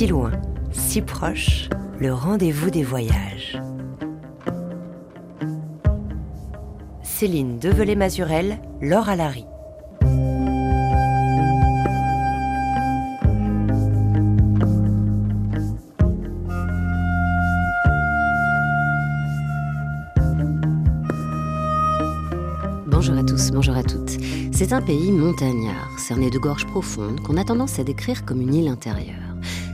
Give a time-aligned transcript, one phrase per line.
[0.00, 0.32] Si loin,
[0.72, 1.68] si proche,
[1.98, 3.60] le rendez-vous des voyages.
[7.02, 9.44] Céline Develay-Mazurel, Laure Alary.
[22.86, 24.16] Bonjour à tous, bonjour à toutes.
[24.50, 28.54] C'est un pays montagnard, cerné de gorges profondes, qu'on a tendance à décrire comme une
[28.54, 29.29] île intérieure.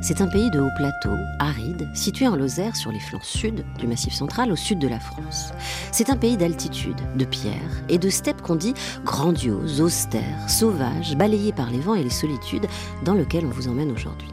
[0.08, 3.88] C'est un pays de haut plateau, aride, situé en Lozère sur les flancs sud du
[3.88, 5.50] Massif central au sud de la France.
[5.90, 8.74] C'est un pays d'altitude, de pierres et de steppes qu'on dit
[9.04, 12.68] grandiose, austère, sauvage, balayé par les vents et les solitudes
[13.04, 14.30] dans lequel on vous emmène aujourd'hui.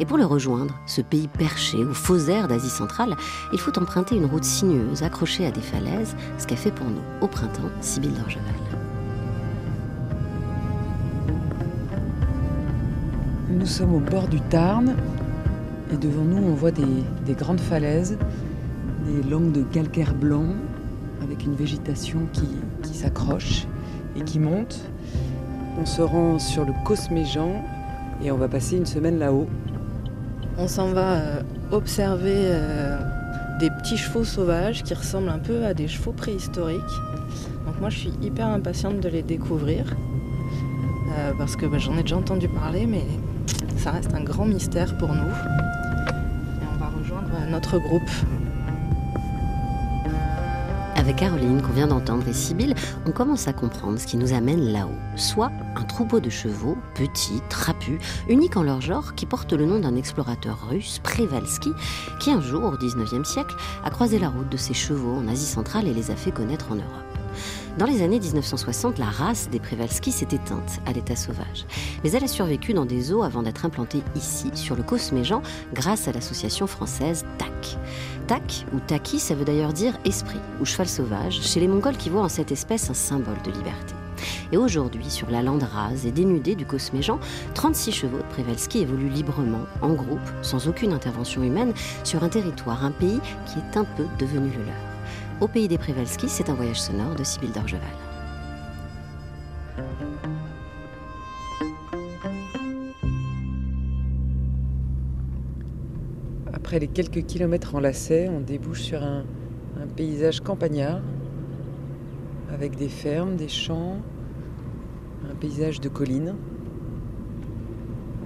[0.00, 3.14] Et pour le rejoindre, ce pays perché aux faux airs d'Asie centrale,
[3.52, 7.02] il faut emprunter une route sinueuse accrochée à des falaises, ce qu'a fait pour nous
[7.20, 8.83] au printemps Sybille d'Orgeval.
[13.54, 14.96] Nous sommes au bord du Tarn
[15.92, 16.82] et devant nous on voit des,
[17.24, 18.18] des grandes falaises,
[19.06, 20.46] des langues de calcaire blanc
[21.22, 22.48] avec une végétation qui,
[22.82, 23.66] qui s'accroche
[24.16, 24.80] et qui monte.
[25.80, 27.62] On se rend sur le Cosméjean
[28.24, 29.46] et on va passer une semaine là-haut.
[30.58, 32.98] On s'en va euh, observer euh,
[33.60, 36.80] des petits chevaux sauvages qui ressemblent un peu à des chevaux préhistoriques.
[37.66, 39.94] Donc moi je suis hyper impatiente de les découvrir
[41.16, 43.04] euh, parce que bah, j'en ai déjà entendu parler mais
[43.84, 45.28] ça reste un grand mystère pour nous.
[45.28, 48.08] Et on va rejoindre notre groupe.
[50.96, 52.74] Avec Caroline, qu'on vient d'entendre, et Sibylle,
[53.04, 54.96] on commence à comprendre ce qui nous amène là-haut.
[55.16, 59.80] Soit un troupeau de chevaux, petits, trapus, uniques en leur genre, qui portent le nom
[59.80, 61.72] d'un explorateur russe, Prevalsky,
[62.20, 65.44] qui un jour, au 19e siècle, a croisé la route de ces chevaux en Asie
[65.44, 67.03] centrale et les a fait connaître en Europe.
[67.76, 71.66] Dans les années 1960, la race des Prevalsky s'est éteinte à l'état sauvage.
[72.04, 75.42] Mais elle a survécu dans des eaux avant d'être implantée ici, sur le Cosméjean,
[75.72, 77.76] grâce à l'association française TAC.
[78.28, 82.10] Tak ou Taki, ça veut d'ailleurs dire esprit ou cheval sauvage, chez les Mongols qui
[82.10, 83.94] voient en cette espèce un symbole de liberté.
[84.52, 87.18] Et aujourd'hui, sur la lande rase et dénudée du Cosméjean,
[87.54, 91.72] 36 chevaux de Prevalsky évoluent librement, en groupe, sans aucune intervention humaine,
[92.04, 94.93] sur un territoire, un pays qui est un peu devenu le leur.
[95.40, 97.82] Au pays des Prevalsky, c'est un voyage sonore de Sybille d'Orgeval.
[106.52, 109.24] Après les quelques kilomètres en lacet, on débouche sur un,
[109.82, 111.00] un paysage campagnard
[112.50, 113.98] avec des fermes, des champs,
[115.30, 116.36] un paysage de collines.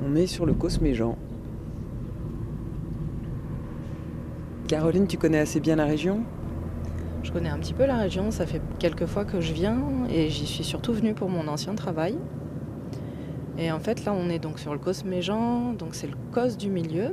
[0.07, 1.17] On est sur le Cosméjean.
[4.69, 6.23] Caroline, tu connais assez bien la région?
[7.29, 9.77] Je connais un petit peu la région, ça fait quelques fois que je viens
[10.11, 12.17] et j'y suis surtout venue pour mon ancien travail.
[13.59, 16.71] Et en fait là on est donc sur le Cosméjean, donc c'est le cos du
[16.71, 17.11] milieu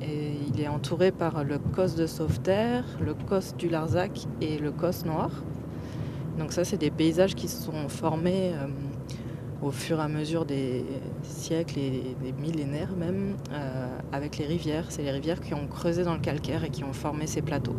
[0.00, 4.72] et il est entouré par le cos de Sauveterre, le cos du Larzac et le
[4.72, 5.30] cos noir.
[6.40, 8.66] Donc ça c'est des paysages qui se sont formés euh,
[9.64, 10.84] au fur et à mesure des
[11.22, 14.86] siècles et des millénaires même euh, avec les rivières.
[14.88, 17.76] C'est les rivières qui ont creusé dans le calcaire et qui ont formé ces plateaux.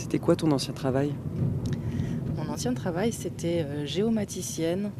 [0.00, 1.12] C'était quoi ton ancien travail?
[2.34, 4.92] Mon ancien travail c'était euh, géomaticienne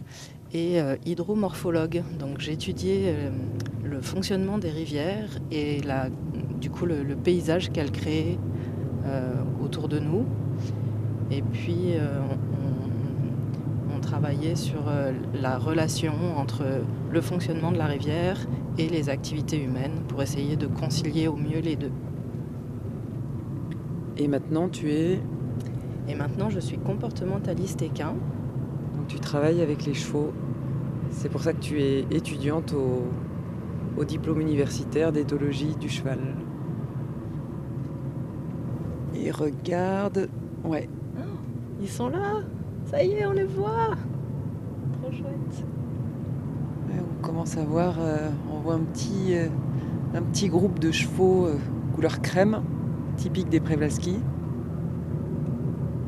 [0.53, 2.03] et euh, hydromorphologue.
[2.19, 3.31] Donc j'étudiais euh,
[3.83, 5.81] le fonctionnement des rivières et
[6.61, 8.39] du coup le, paysage qu'elles créent
[9.65, 10.27] autour de nous.
[11.31, 11.95] Et puis
[13.95, 14.85] on, travaillait sur
[15.35, 16.65] la relation entre
[17.13, 18.39] le fonctionnement de la rivière
[18.77, 21.93] et les activités humaines pour essayer de concilier au mieux les deux.
[24.21, 25.19] Et maintenant, tu es.
[26.07, 28.15] Et maintenant je suis comportementaliste équin.
[28.97, 30.33] Donc, tu travailles avec les chevaux.
[31.11, 33.05] C'est pour ça que tu es étudiante au,
[33.97, 36.19] au diplôme universitaire d'éthologie du cheval.
[39.15, 40.29] Et regarde.
[40.65, 40.89] Ouais,
[41.81, 42.43] Ils sont là
[42.85, 43.97] Ça y est, on les voit
[45.01, 45.65] Trop chouette
[46.89, 49.47] Ouais, on commence à voir, euh, on voit un petit, euh,
[50.15, 51.57] un petit groupe de chevaux euh,
[51.95, 52.63] couleur crème,
[53.21, 54.19] typique des Prevalsky.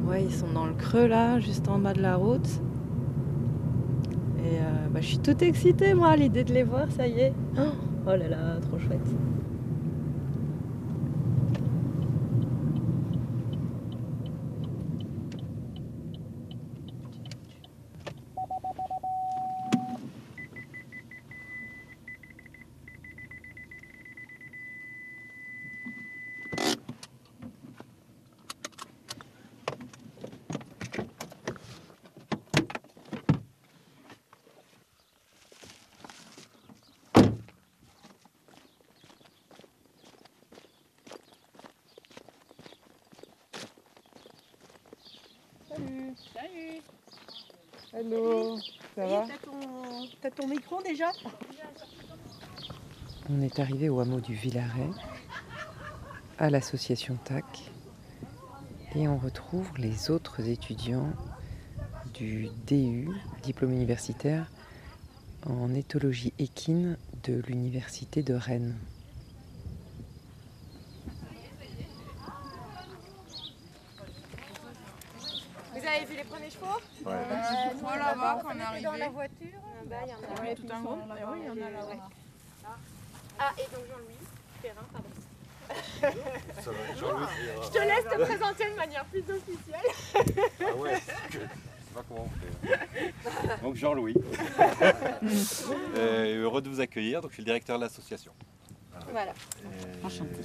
[0.06, 2.48] Ouais, ils sont dans le creux là, juste en bas de la route.
[4.38, 7.20] Et euh, bah, je suis toute excitée moi à l'idée de les voir, ça y
[7.20, 7.34] est.
[7.58, 7.72] Oh,
[8.06, 9.06] oh là là, trop chouette.
[53.30, 54.90] On est arrivé au hameau du Villaret,
[56.38, 57.44] à l'association TAC,
[58.94, 61.12] et on retrouve les autres étudiants
[62.12, 63.08] du DU,
[63.42, 64.46] diplôme universitaire
[65.46, 68.76] en éthologie équine de l'université de Rennes.
[75.72, 76.66] Vous avez vu les premiers chevaux
[77.06, 77.12] Ouais.
[77.12, 80.54] Euh, Moi là-bas quand on est Dans la voiture Ah bah, il y en a.
[80.54, 80.98] Tout un groupe.
[81.08, 82.08] Oui, il y en a là-bas.
[83.38, 84.18] Ah, et donc Jean-Louis
[84.62, 85.08] Perrin, pardon.
[86.60, 87.26] Ça va, Jean-Louis.
[87.64, 90.36] Je te laisse te présenter de manière plus officielle.
[90.60, 91.00] Ah ouais,
[91.30, 91.46] je sais
[91.94, 93.62] pas comment on fait.
[93.62, 94.14] Donc Jean-Louis.
[95.96, 97.20] Euh, heureux de vous accueillir.
[97.20, 98.32] Donc je suis le directeur de l'association.
[99.12, 99.32] Voilà.
[100.02, 100.40] Et Enchanté.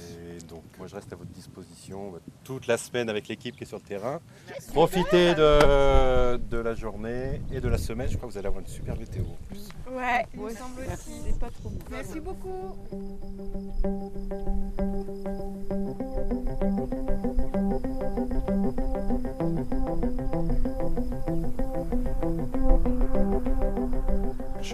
[0.48, 3.66] donc moi je reste à votre disposition euh, toute la semaine avec l'équipe qui est
[3.66, 4.20] sur le terrain.
[4.72, 8.08] Profitez de, de la journée et de la semaine.
[8.08, 9.22] Je crois que vous allez avoir une super météo.
[9.24, 9.68] en plus.
[9.90, 11.12] Ouais, il me semble aussi.
[11.26, 12.76] C'est pas trop Merci beaucoup.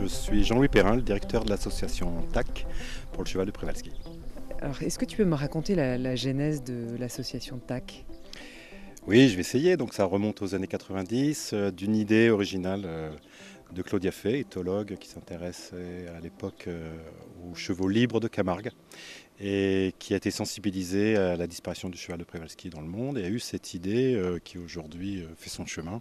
[0.05, 2.67] Je suis Jean-Louis Perrin, le directeur de l'association TAC
[3.13, 3.91] pour le cheval de Prévalski.
[4.61, 8.05] Alors, est-ce que tu peux me raconter la, la genèse de l'association TAC?
[9.07, 9.79] Oui, je vais essayer.
[9.79, 13.11] Donc ça remonte aux années 90 euh, d'une idée originale euh,
[13.73, 16.95] de Claudia Fay, éthologue qui s'intéressait à l'époque euh,
[17.51, 18.71] aux chevaux libres de Camargue
[19.41, 23.19] et qui a été sensibilisée à la disparition du cheval de Przewalski dans le monde
[23.19, 26.01] et a eu cette idée euh, qui aujourd'hui euh, fait son chemin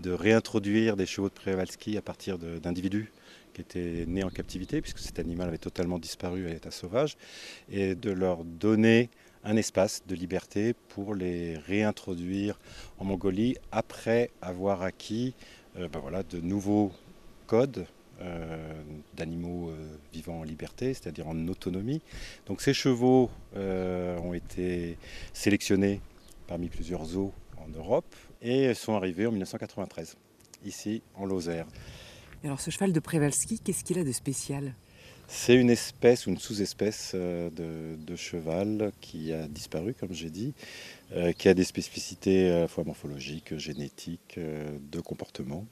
[0.00, 3.12] de réintroduire des chevaux de Przewalski à partir d'individus
[3.54, 7.16] qui étaient nés en captivité puisque cet animal avait totalement disparu à l'état sauvage
[7.70, 9.08] et de leur donner
[9.44, 12.58] un espace de liberté pour les réintroduire
[12.98, 15.34] en Mongolie après avoir acquis
[15.78, 16.92] euh, ben de nouveaux
[17.46, 17.86] codes
[18.20, 18.82] euh,
[19.14, 22.00] d'animaux euh, vivant en liberté, c'est-à-dire en autonomie.
[22.46, 24.96] Donc ces chevaux ont été
[25.32, 26.00] sélectionnés
[26.46, 30.16] parmi plusieurs zoos en Europe et sont arrivés en 1993,
[30.64, 31.66] ici en Lozère.
[32.44, 34.74] Alors, ce cheval de Przewalski, qu'est-ce qu'il a de spécial?
[35.28, 40.28] C'est une espèce ou une sous-espèce euh, de, de cheval qui a disparu, comme j'ai
[40.28, 40.52] dit,
[41.12, 45.66] euh, qui a des spécificités à la fois morphologiques, génétiques, euh, de comportement.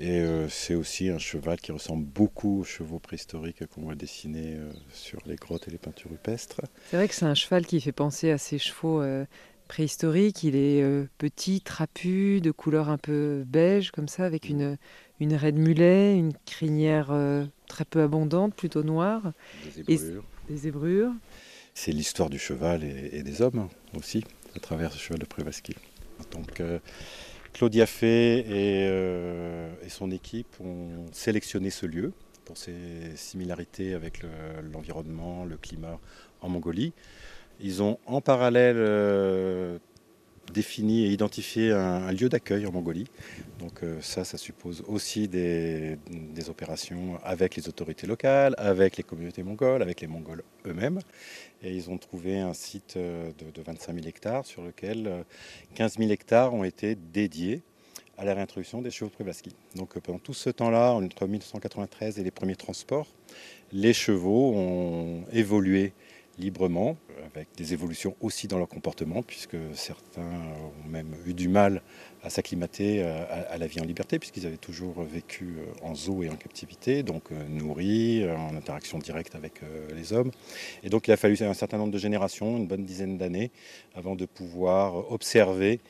[0.00, 4.56] Et euh, c'est aussi un cheval qui ressemble beaucoup aux chevaux préhistoriques qu'on voit dessinés
[4.56, 6.62] euh, sur les grottes et les peintures rupestres.
[6.90, 9.24] C'est vrai que c'est un cheval qui fait penser à ces chevaux euh,
[9.68, 10.42] préhistoriques.
[10.42, 14.76] Il est euh, petit, trapu, de couleur un peu beige, comme ça, avec une,
[15.22, 19.32] une raie de mulet, une crinière euh, très peu abondante, plutôt noire,
[19.64, 20.24] Des Et- zébrures.
[20.48, 21.12] des zébrures.
[21.74, 24.24] C'est l'histoire du cheval et, et des hommes aussi,
[24.56, 25.74] à travers ce cheval de Przewalski.
[26.32, 26.78] Donc, euh,
[27.52, 28.44] Claudia Fay et,
[28.90, 32.12] euh, et son équipe ont sélectionné ce lieu
[32.44, 32.74] pour ses
[33.16, 34.28] similarités avec le-
[34.72, 35.98] l'environnement, le, climat
[36.40, 36.92] en Mongolie.
[37.60, 38.76] Ils ont en parallèle
[40.52, 43.06] défini et identifié un, lieu d'accueil en Mongolie.
[43.58, 45.98] Donc euh, ça, ça suppose aussi des,
[46.48, 51.00] opérations avec les autorités locales, avec les communautés mongoles, avec les Mongols eux-mêmes.
[51.62, 55.22] Et ils ont trouvé un site euh, de, de 25 000 hectares sur lequel euh,
[55.74, 57.62] 15 000 hectares ont été dédiés
[58.18, 59.54] à la réintroduction des chevaux de.
[59.74, 63.08] Donc euh, pendant tout ce temps-là, entre 1993 et les premiers transports,
[63.72, 65.92] les chevaux ont évolué
[66.42, 71.82] librement, avec des évolutions aussi dans leur comportement, puisque certains ont même eu du mal
[72.22, 76.22] à s'acclimater euh, à, la vie en liberté, puisqu'ils avaient toujours vécu euh, en zoo
[76.22, 79.60] et en captivité, donc euh, nourris, en interaction directe avec
[79.94, 80.30] les hommes.
[80.82, 83.50] Et donc il a fallu un certain nombre de générations, une bonne dizaine d'années,
[83.94, 85.80] avant de pouvoir observer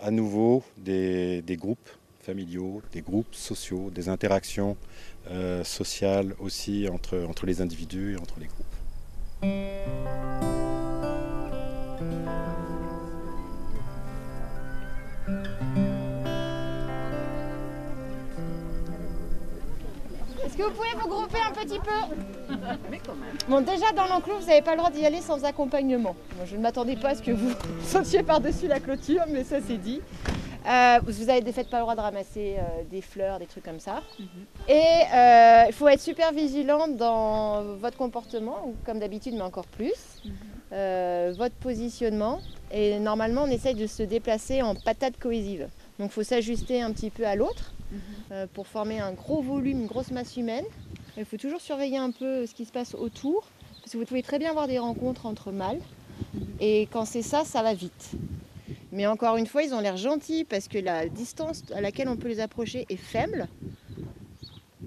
[0.00, 1.90] à nouveau des, groupes
[2.20, 4.76] familiaux, des groupes sociaux, des interactions
[5.62, 8.77] sociales aussi entre les individus et entre les groupes.
[9.42, 9.50] Est-ce
[20.56, 22.16] que vous pouvez vous grouper un petit peu?
[23.48, 26.16] Bon, déjà dans l'enclos, vous n'avez pas le droit d'y aller sans accompagnement.
[26.44, 27.52] Je ne m'attendais pas à ce que vous
[27.84, 30.00] sautiez par-dessus la clôture, mais ça c'est dit.
[30.66, 33.80] Euh, vous avez des pas le droit de ramasser euh, des fleurs, des trucs comme
[33.80, 34.02] ça.
[34.68, 34.72] Et
[35.14, 40.22] euh, il faut être super vigilant dans votre comportement, comme d'habitude, mais encore plus.
[40.72, 42.40] Euh, votre positionnement.
[42.70, 45.68] Et normalement, on essaye de se déplacer en patate cohésive.
[45.98, 47.72] Donc il faut s'ajuster un petit peu à l'autre
[48.32, 50.66] euh, pour former un gros volume, une grosse masse humaine.
[51.16, 53.48] Il faut toujours surveiller un peu ce qui se passe autour,
[53.80, 55.80] parce que vous pouvez très bien avoir des rencontres entre mâles.
[56.60, 58.12] Et quand c'est ça, ça va vite.
[58.92, 62.16] Mais encore une fois, ils ont l'air gentils parce que la distance à laquelle on
[62.16, 63.48] peut les approcher est faible.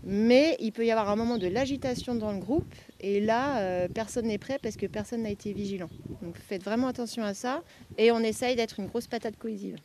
[0.03, 3.87] Mais il peut y avoir un moment de l'agitation dans le groupe et là, euh,
[3.87, 5.89] personne n'est prêt parce que personne n'a été vigilant.
[6.21, 7.63] Donc faites vraiment attention à ça
[7.97, 9.77] et on essaye d'être une grosse patate cohésive.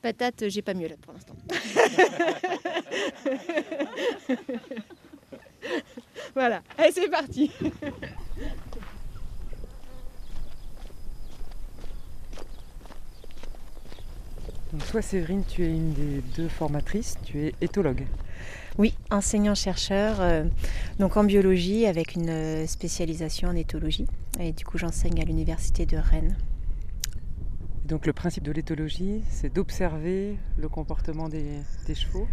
[0.00, 1.34] Patate, j'ai pas mieux là pour l'instant.
[6.34, 7.50] voilà, allez c'est parti.
[14.90, 18.06] toi Séverine, tu es une des deux formatrices, tu es éthologue.
[18.76, 20.44] Oui, enseignant-chercheur, euh,
[20.98, 24.06] donc en biologie avec une euh, spécialisation en éthologie.
[24.40, 26.36] Et du coup, j'enseigne à l'université de Rennes.
[27.84, 32.26] Donc le principe de l'éthologie, c'est d'observer le comportement des, des, chevaux.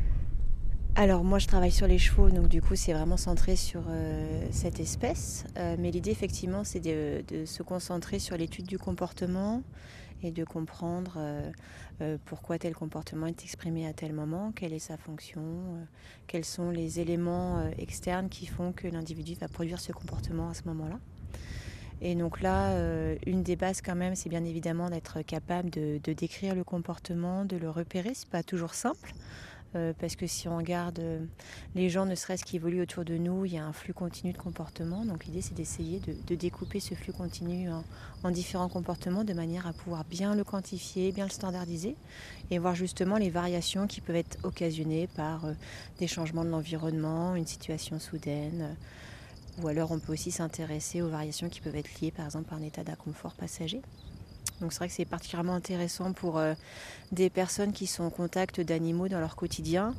[0.96, 4.48] Alors moi je travaille sur les chevaux, donc du coup c'est vraiment centré sur euh,
[4.50, 5.46] cette espèce.
[5.58, 9.62] Euh, mais l'idée effectivement c'est de, de, se concentrer sur l'étude du comportement
[10.24, 11.52] et de comprendre euh,
[12.02, 15.84] euh, pourquoi tel comportement est exprimé à tel moment, quelle est sa fonction, euh,
[16.28, 20.64] quels sont les éléments externes qui font que l'individu va produire ce comportement à ce
[20.66, 21.00] moment-là.
[22.00, 22.78] Et donc là,
[23.26, 27.44] une des bases quand même, c'est bien évidemment d'être capable de, de, décrire le comportement,
[27.44, 28.12] de le repérer.
[28.14, 29.14] C'est pas toujours simple.
[29.78, 31.20] Euh, parce que si on regarde euh,
[31.76, 34.34] les gens, ne serait-ce qui évoluent autour de nous, il y a un flux continu
[34.34, 35.06] de comportements.
[35.06, 37.84] Donc l'idée, c'est d'essayer de, découper ce flux continu en,
[38.24, 41.96] en, différents comportements de manière à pouvoir bien le quantifier, bien le standardiser
[42.50, 45.54] et voir justement les variations qui peuvent être occasionnées par euh,
[46.00, 48.76] des changements de l'environnement, une situation soudaine.
[49.62, 52.58] ou alors on peut aussi s'intéresser aux variations qui peuvent être liées par exemple à
[52.58, 53.82] un état d'inconfort passager.
[54.62, 56.54] Donc c'est vrai que c'est particulièrement intéressant pour euh,
[57.12, 59.94] des personnes qui sont en contact d'animaux dans leur quotidien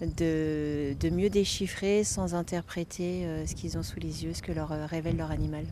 [0.00, 4.72] de, mieux déchiffrer sans interpréter euh, ce qu'ils ont sous les yeux, ce que leur
[4.72, 5.64] euh, révèle leur animal.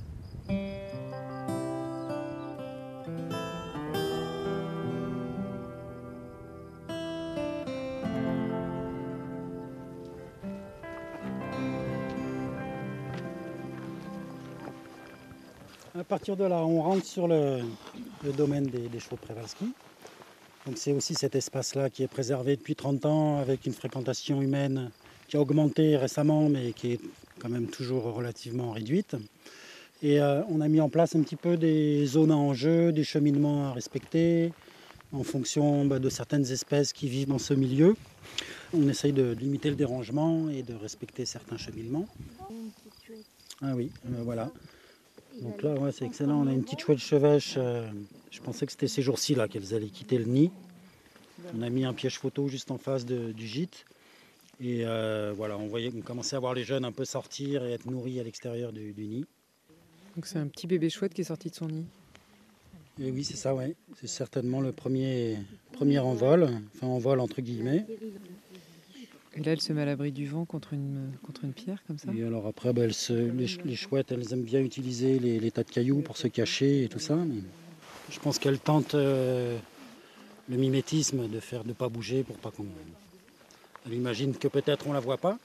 [15.99, 17.61] À partir de là, on rentre sur le,
[18.25, 19.73] le domaine des, des, chevaux Przewalski.
[20.67, 24.91] Donc c'est aussi cet espace-là qui est préservé depuis 30 ans avec une fréquentation humaine
[25.29, 27.01] qui a augmenté récemment mais qui est
[27.39, 29.17] quand même toujours relativement réduite.
[30.03, 33.05] Et euh, on a mis en place un petit peu des zones à enjeu, des
[33.05, 34.53] cheminements à respecter
[35.13, 37.97] en fonction bah, de certaines espèces qui vivent dans ce milieu.
[38.73, 42.07] On essaye de limiter le dérangement et de respecter certains cheminements.
[43.61, 44.51] Ah oui, euh, voilà.
[45.41, 46.43] Donc là, ouais, c'est excellent.
[46.43, 47.55] On a une petite chouette chevêche.
[47.57, 47.89] Euh,
[48.31, 50.51] je pensais que c'était ces jours-ci là qu'elles allaient quitter le nid.
[51.57, 53.87] On a mis un piège photo juste en face de, du gîte.
[54.61, 57.73] Et euh, voilà, on, voyait, on commençait à voir les jeunes un peu sortir et
[57.73, 59.25] être nourris à l'extérieur du, du, nid.
[60.15, 61.87] Donc c'est un petit bébé chouette qui est sorti de son nid.
[63.01, 63.75] Et oui, c'est ça, ouais.
[63.99, 65.39] C'est certainement le premier,
[65.73, 67.87] premier envol, enfin envol entre guillemets.
[69.41, 71.97] Et là, elle se met à l'abri du vent contre une, contre une pierre, comme
[71.97, 76.03] ça Et alors après, bah, les, chouettes, elles aiment bien utiliser les, tas de cailloux
[76.03, 77.17] pour se cacher et tout ça.
[78.11, 79.57] Je pense qu'elles tentent euh,
[80.51, 82.67] le mimétisme de faire de pas bouger pour pas qu'on...
[83.87, 85.39] Elle imagine que peut-être on la voit pas,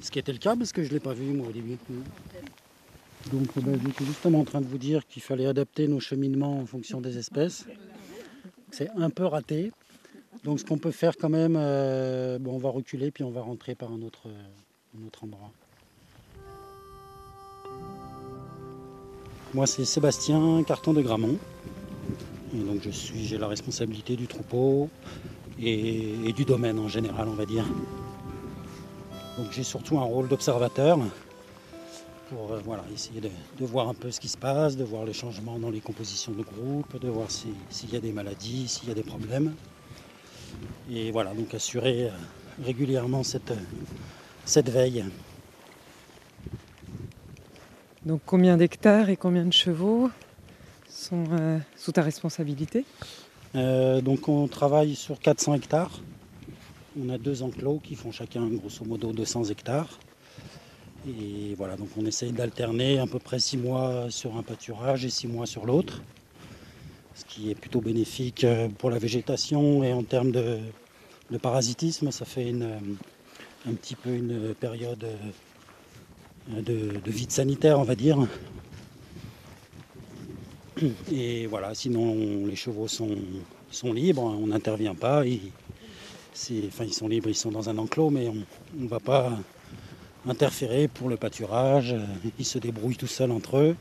[0.00, 1.76] ce qui était le cas parce que je ne l'ai pas vu moi au début.
[3.32, 6.66] Donc bah, j'étais justement en train de vous dire qu'il fallait adapter nos cheminements en
[6.66, 7.66] fonction des espèces.
[8.70, 9.72] C'est un peu raté,
[10.44, 13.74] donc ce qu'on peut faire quand même, euh, on va reculer puis on va rentrer
[13.74, 14.28] par un autre,
[14.98, 15.50] un autre endroit.
[19.52, 21.36] Moi c'est Sébastien Carton de Gramont.
[22.54, 24.88] Et donc je suis, j'ai la responsabilité du troupeau
[25.60, 27.64] et, du domaine en général on va dire.
[29.36, 30.98] Donc j'ai surtout un rôle d'observateur
[32.30, 33.30] pour euh, voilà, essayer de,
[33.64, 36.42] voir un peu ce qui se passe, de voir les changements dans les compositions de
[36.42, 39.54] groupe, de voir s'il si y a des maladies, s'il y a des problèmes.
[40.90, 42.10] Et voilà, donc assurer euh,
[42.64, 43.52] régulièrement cette,
[44.44, 45.04] cette veille.
[48.04, 50.10] Donc combien d'hectares et combien de chevaux
[50.88, 52.84] sont euh, sous ta responsabilité?
[53.54, 56.00] Euh, Donc on travaille sur 400 hectares.
[57.00, 59.98] On a deux enclos qui font chacun grosso modo 200 hectares.
[61.06, 65.10] Et voilà, donc on essaye d'alterner à peu près 6 mois sur un pâturage et
[65.10, 66.02] 6 mois sur l'autre
[67.20, 70.58] ce qui est plutôt bénéfique euh, pour la végétation et en termes de,
[71.42, 72.78] parasitisme, ça fait une,
[73.68, 78.26] un petit peu une période euh, de, de, vide sanitaire, on va dire.
[81.12, 83.16] Et voilà, sinon les chevaux sont,
[83.70, 85.26] sont libres, on n'intervient pas.
[85.26, 85.52] Ils,
[86.50, 89.30] ils sont libres, ils sont dans un enclos, mais on ne va pas
[90.26, 91.94] interférer pour le pâturage.
[92.38, 93.76] Ils se débrouillent tout seuls entre eux.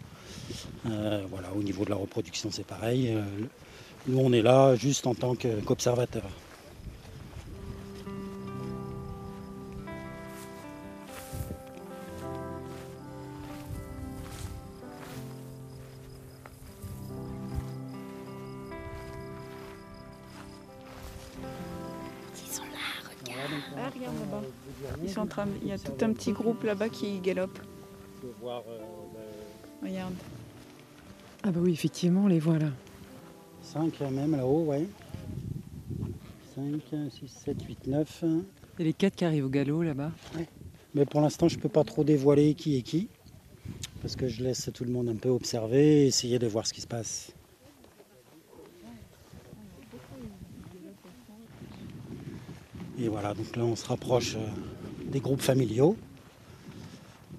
[0.90, 3.14] Euh, voilà, au niveau de la reproduction, c'est pareil.
[3.16, 3.22] Euh,
[4.08, 6.24] Nous, on est là juste en tant qu'observateur.
[23.78, 24.42] Ah, regarde là-bas.
[25.04, 27.60] Ils sont en train Il y a tout un petit groupe là-bas qui galope.
[29.82, 30.14] Regarde.
[31.44, 32.72] Ah bah oui, effectivement, on les voit là.
[33.62, 34.86] 5 même là-haut, ouais.
[36.56, 36.82] 5,
[37.12, 38.24] 6, 7, 8, 9.
[38.80, 40.12] Et les quatre qui arrivent au galop là-bas.
[40.94, 43.08] Mais pour l'instant, je ne peux pas trop dévoiler qui est qui.
[44.02, 46.74] Parce que je laisse tout le monde un peu observer et essayer de voir ce
[46.74, 47.32] qui se passe.
[53.00, 54.46] Et voilà, donc là on se rapproche euh,
[55.06, 55.96] des groupes familiaux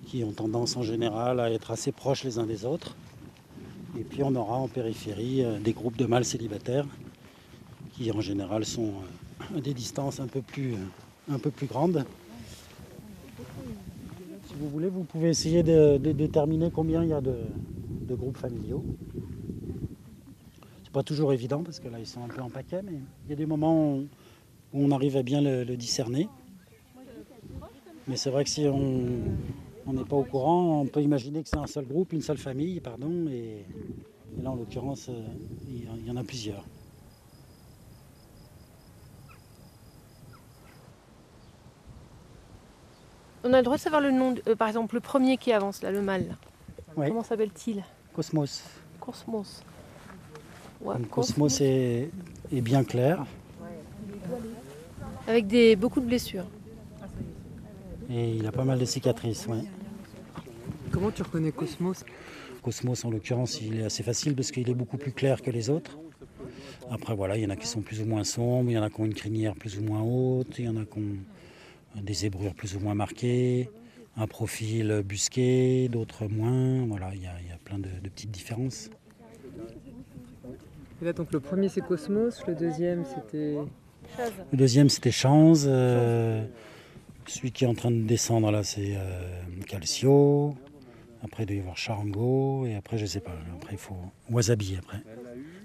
[0.06, 2.96] qui ont tendance en général à être assez proches les uns des autres.
[3.98, 6.86] Et puis on aura en périphérie euh, des groupes de mâles célibataires
[7.92, 8.92] qui en général sont
[9.50, 12.04] euh, à des distances un peu plus, euh, un peu plus grandes.
[14.46, 17.36] Si vous voulez, vous pouvez essayer de, déterminer combien il y a de,
[18.10, 18.84] groupes familiaux.
[20.82, 23.30] C'est pas toujours évident parce que là ils sont un peu en paquet, mais il
[23.30, 24.08] y a des moments où
[24.74, 26.28] on arrive à bien le, le discerner.
[28.08, 29.20] Mais c'est vrai que si on
[30.10, 33.28] pas au courant, on peut imaginer que c'est un seul groupe, une seule famille, pardon,
[33.30, 33.64] et,
[34.38, 35.22] et là en l'occurrence, euh,
[35.68, 36.64] il y en- a plusieurs.
[43.44, 45.52] On a le droit de savoir le nom, de- euh, par exemple, le premier qui
[45.52, 46.36] avance, là, le mâle.
[46.94, 47.82] Comment s'appelle-t-il?
[48.12, 48.62] Cosmos.
[49.00, 49.62] Cosmos.
[50.82, 52.10] Ouais, Cosmos est,
[52.52, 53.24] est bien clair
[55.26, 56.46] Avec des, beaucoup de blessures.
[58.10, 59.46] et il a pas mal de cicatrices.
[59.46, 59.62] ouais.
[60.92, 62.04] Comment tu reconnais Cosmos
[62.62, 65.70] Cosmos, en l'occurrence, il est assez facile parce qu'il est beaucoup plus clair que les
[65.70, 65.98] autres.
[66.90, 68.82] Après, voilà, il y en a qui sont plus ou moins sombres, il y en
[68.82, 72.02] a qui ont une crinière plus ou moins haute, il y en a qui ont
[72.02, 73.70] des zébrures plus ou moins marquées,
[74.16, 76.84] un profil busqué, d'autres moins.
[76.86, 78.90] Voilà, il y a, il y a plein de, de petites différences.
[81.00, 83.56] Et là, donc le premier c'est Cosmos, le deuxième c'était.
[84.50, 85.66] Le deuxième, c'était Chanze.
[85.68, 86.44] euh,
[87.26, 90.56] celui qui est en train de descendre, là, c'est euh, Calcio.
[91.22, 92.66] Après, il doit y avoir Charango.
[92.66, 93.34] Et après, je sais pas.
[93.56, 93.96] Après, il faut
[94.30, 94.98] Wasabi, après.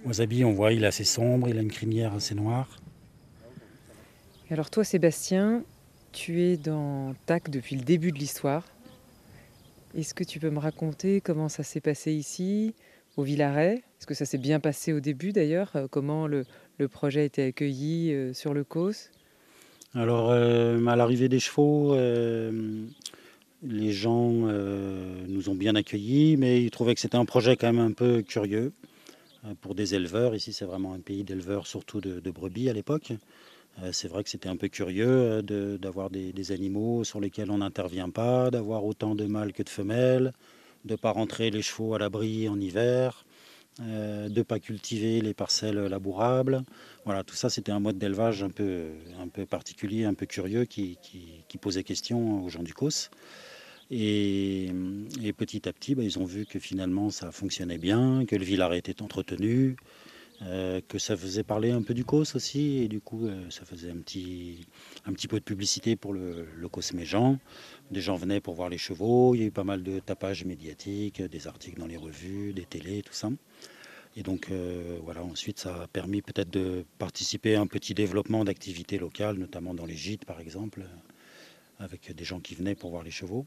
[0.05, 2.77] Wasabi, on voit, il est assez sombre, il a une crinière assez noire.
[4.49, 5.63] Et alors toi Sébastien,
[6.11, 8.63] tu es dans TAC depuis le début de l'histoire.
[9.97, 12.75] Est-ce que tu peux me raconter comment ça s'est passé ici,
[13.17, 13.75] au Villaret?
[13.99, 15.71] Est-ce que ça s'est bien passé au début d'ailleurs?
[15.75, 16.45] Euh, Comment le,
[16.77, 19.09] le projet a été accueilli euh, sur le COS
[19.95, 22.85] Alors, euh, à l'arrivée des chevaux, euh,
[23.63, 24.31] les gens
[25.45, 28.21] nous ont bien accueillis, mais ils trouvaient que c'était un projet quand même un peu
[28.21, 28.73] curieux
[29.45, 30.35] euh, pour des éleveurs.
[30.35, 33.13] Ici, c'est vraiment un pays d'éleveurs, surtout de, brebis à l'époque.
[33.83, 37.59] Euh, c'est vrai que c'était un peu curieux euh, d'avoir des, animaux sur lesquels on
[37.59, 40.31] n'intervient pas, d'avoir autant de mâles que de femelles,
[40.85, 43.25] de ne pas rentrer les chevaux à l'abri en hiver,
[43.79, 46.61] de ne pas cultiver les parcelles labourables.
[47.03, 51.43] Voilà, tout ça, c'était un mode d'élevage un peu, particulier, un peu curieux, qui, qui-
[51.49, 53.09] qui posait question aux gens du COS.
[53.91, 54.71] Et,
[55.23, 58.43] et petit à petit, bah, ils ont vu que finalement, ça fonctionnait bien, que le
[58.43, 59.75] Villaret était entretenu,
[60.41, 63.63] euh, que ça faisait parler un peu du COS aussi, et du coup, euh, ça
[63.63, 64.65] faisait un petit,
[65.05, 67.37] un petit peu de publicité pour le, le COS Méjean.
[67.91, 70.43] Des gens venaient pour voir les chevaux, il y a eu pas mal de tapages
[70.45, 73.29] médiatiques, des articles dans les revues, des télés, tout ça.
[74.17, 78.45] Et donc euh, voilà, ensuite ça a permis peut-être de participer à un petit développement
[78.45, 80.85] d'activités locales, notamment dans les gîtes par exemple,
[81.79, 83.45] avec des gens qui venaient pour voir les chevaux.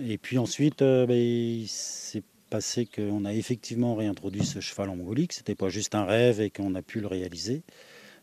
[0.00, 4.96] Et puis ensuite, euh, ben, il s'est passé qu'on a effectivement réintroduit ce cheval en
[4.96, 5.32] mongolique.
[5.32, 7.62] C'était pas juste un rêve et qu'on a pu le réaliser.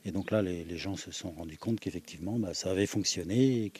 [0.05, 3.71] Et donc là, les, gens se sont rendus compte qu'effectivement, ben, ça avait fonctionné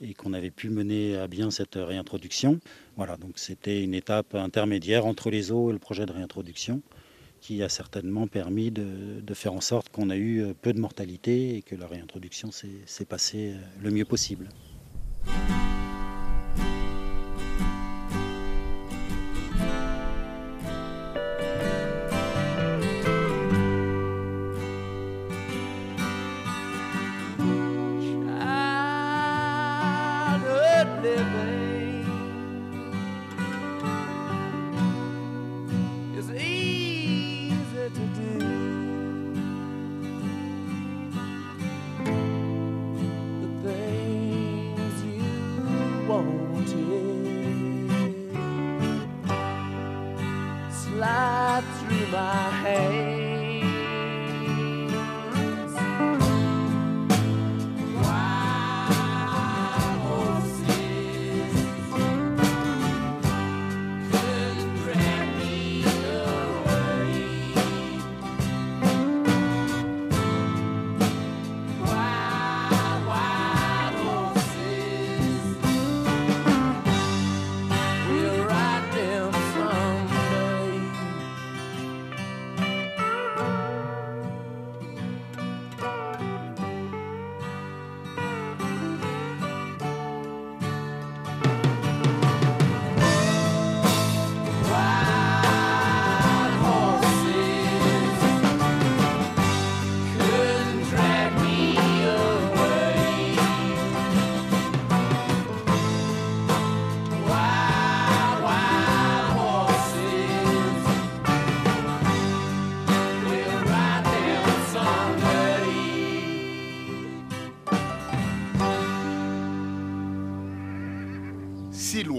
[0.00, 2.60] et qu'on avait pu mener à bien cette réintroduction.
[2.96, 6.82] Voilà, donc c'était une étape intermédiaire entre les eaux et le projet de réintroduction
[7.40, 11.56] qui a certainement permis de, de faire en sorte qu'on a eu peu de mortalité
[11.56, 14.48] et que la réintroduction s'est s'est passée euh, le mieux possible.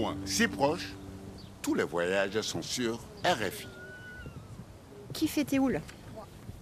[0.06, 0.94] Loin, si proche,
[1.62, 3.66] tous les voyages sont sur RFI.
[5.12, 5.80] Qui fait Théoul?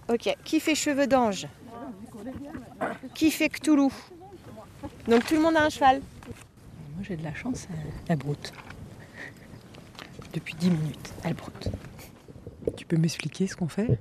[0.07, 0.35] Ok.
[0.43, 1.47] Qui fait Cheveux d'Ange?
[3.13, 3.89] Qui fait Cthulhu?
[5.07, 6.01] Donc tout le monde a un cheval.
[6.95, 8.53] Moi j'ai de la chance, elle, elle broute.
[10.33, 11.69] Depuis 10 minutes, elle broute.
[12.77, 13.99] Tu peux m'expliquer ce qu'on fait?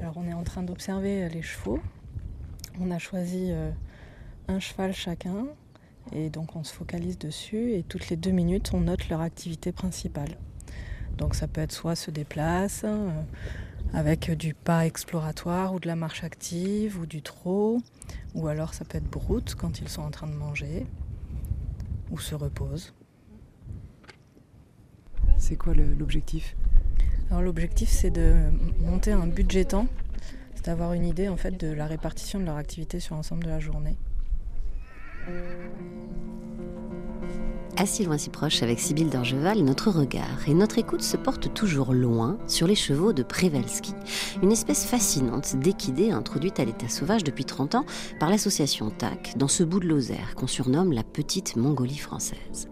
[0.00, 1.80] Alors on est en train d'observer les chevaux.
[2.80, 3.70] On a choisi euh,
[4.48, 5.46] un cheval chacun
[6.12, 9.72] et donc on se focalise dessus et toutes les deux minutes on note leur activité
[9.72, 10.38] principale.
[11.16, 13.10] Donc ça peut être soit se déplace euh,
[13.92, 17.80] avec du pas exploratoire ou de la marche active ou du trot
[18.34, 20.86] ou alors ça peut être broute quand ils sont en train de manger
[22.10, 22.94] ou se reposent.
[25.38, 26.56] C'est quoi l'objectif?
[27.30, 28.34] Alors l'objectif c'est de
[28.80, 29.86] monter un budget temps,
[30.54, 33.48] c'est d'avoir une idée en fait de la répartition de leur activité sur l'ensemble de
[33.48, 33.96] la journée.
[37.76, 41.92] Assis loin si proche avec Sybille d'Orgeval, notre regard et notre écoute se portent toujours
[41.92, 43.94] loin sur les chevaux de Przewalski,
[44.42, 47.84] une espèce fascinante d'équidés introduite à l'état sauvage depuis 30 ans
[48.20, 52.68] par l'association TAC dans ce bout de Lozère qu'on surnomme la petite Mongolie française.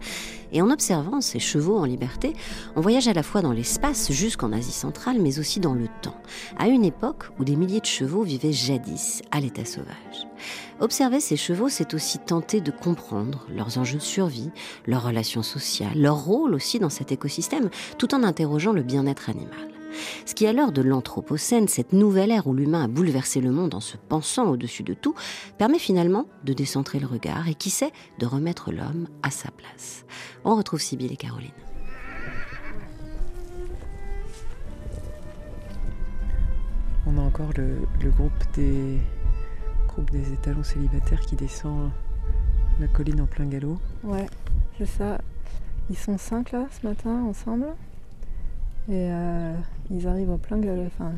[0.53, 2.33] Et en observant ces chevaux en liberté,
[2.75, 6.15] on voyage à la fois dans l'espace jusqu'en Asie centrale, mais aussi dans le temps,
[6.57, 10.27] à une époque où des milliers de chevaux vivaient jadis à l'état sauvage.
[10.79, 14.51] Observer ces chevaux, c'est aussi tenter de comprendre leurs enjeux de survie,
[14.85, 19.73] leurs relations sociales, leur rôle aussi dans cet écosystème, tout en interrogeant le bien-être animal.
[20.25, 23.73] Ce qui, à l'heure de l'Anthropocène, cette nouvelle ère où l'humain a bouleversé le monde
[23.73, 25.15] en se pensant au-dessus de tout,
[25.57, 30.05] permet finalement de décentrer le regard et, qui sait, de remettre l'homme à sa place.
[30.45, 31.51] On retrouve Sybille et Caroline.
[37.05, 38.97] On a encore le, le groupe des
[39.87, 41.91] groupe des étalons célibataires qui descend
[42.79, 43.77] la colline en plein galop.
[44.03, 44.25] Ouais,
[44.77, 45.19] c'est ça.
[45.89, 47.67] Ils sont cinq là ce matin ensemble.
[48.89, 49.53] Et euh,
[49.93, 51.13] ils arrivent au plein galop, enfin,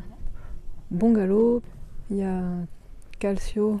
[0.90, 1.62] bon galop.
[2.10, 2.42] Il y a
[3.18, 3.80] Calcio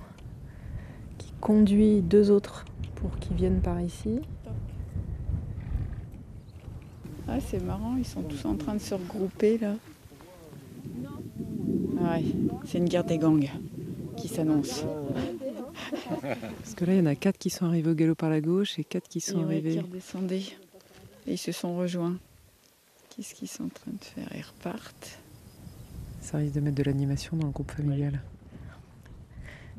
[1.18, 2.64] qui conduit deux autres
[2.96, 4.20] pour qu'ils viennent par ici.
[7.28, 9.74] Ah, c'est marrant, ils sont tous en train de se regrouper là.
[12.00, 12.24] Ah Ouais,
[12.64, 13.48] c'est une guerre des gangs
[14.16, 14.84] qui s'annonce.
[16.22, 18.40] Parce que là, il y en a quatre qui sont arrivés au galop par la
[18.40, 19.72] gauche et quatre qui sont Et ouais, arrivés.
[19.72, 20.42] qui redescendaient.
[21.26, 22.16] Et ils se sont rejoints.
[23.16, 24.28] Qu'est-ce qu'ils sont en train de faire?
[24.34, 25.18] Ils repartent.
[26.20, 28.20] Ça risque de mettre de l'animation dans le groupe familial.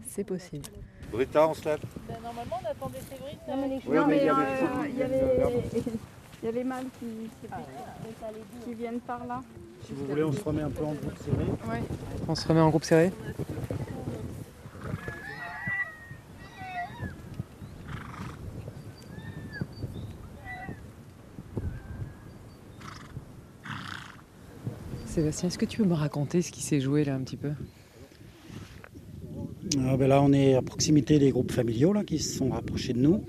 [0.08, 0.65] C'est possible.
[1.12, 1.80] Brita, on se lève
[2.23, 3.38] normalement, on attendait Séverine.
[3.47, 5.84] Non, mais les- Non, mais il y avait- euh, il y avait,
[6.41, 7.30] il y a les mâles qui,
[8.65, 9.41] qui viennent par là.
[9.86, 11.45] Si vous voulez, on se remet un peu en groupe serré.
[11.71, 11.84] Ouais.
[12.28, 13.12] On se remet en groupe serré
[25.17, 27.49] Sébastien, est-ce que tu peux me raconter ce qui s'est joué là un petit peu?
[29.80, 32.93] Ah, ben là, on est à proximité des groupes familiaux là, qui se sont rapprochés
[32.93, 33.23] de nous.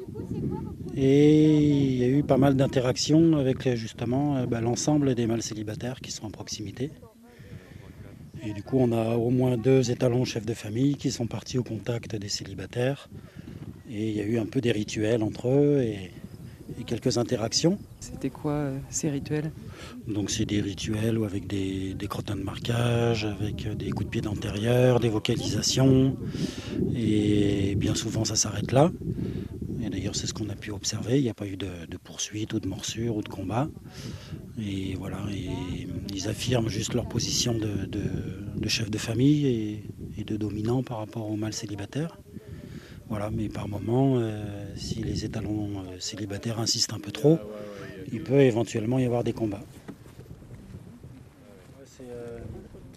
[0.94, 5.40] Et il y a eu pas mal d'interactions avec justement euh, ben, l'ensemble des mâles
[5.40, 6.90] célibataires qui sont à proximité.
[8.42, 11.56] Et du coup, on a au moins deux étalons chefs de famille qui sont partis
[11.56, 13.08] au contact des célibataires.
[13.88, 16.10] Et il y a eu un peu des rituels entre eux et,
[16.80, 17.78] et quelques interactions.
[18.00, 19.50] C'était quoi euh, ces rituels?
[20.06, 24.06] Donc c'est des rituels ou avec des, des crottins de marquage, avec euh, des coups
[24.06, 26.16] de pied d'antérieur, des vocalisations.
[26.94, 28.90] Et bien souvent ça s'arrête là.
[29.82, 31.18] Et d'ailleurs c'est ce qu'on a pu observer.
[31.18, 33.68] Il n'y a pas eu de, de poursuite ou de morsure ou de combat.
[34.60, 38.00] Et voilà, et ils affirment juste leur position de, de-
[38.56, 39.84] de chef de famille et,
[40.18, 42.18] et de dominant par rapport aux mâles célibataires.
[43.08, 47.38] Voilà, mais par moment, euh, si les étalons euh, célibataires insistent un peu trop,
[48.12, 49.62] il peut éventuellement y avoir des combats.
[51.84, 52.38] C'est euh,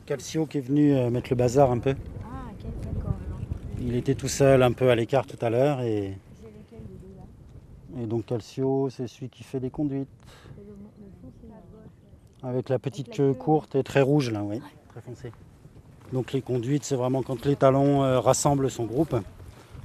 [0.05, 1.95] Calcio qui est venu euh, mettre le bazar un peu.
[3.79, 5.81] Il était tout seul, un peu à l'écart tout à l'heure.
[5.81, 6.17] Et...
[7.97, 10.09] et donc Calcio, c'est celui qui fait des conduites.
[12.43, 15.31] Avec la petite queue courte et très rouge là, oui, très foncée.
[16.11, 19.15] Donc les conduites, c'est vraiment quand l'étalon euh, rassemble son groupe.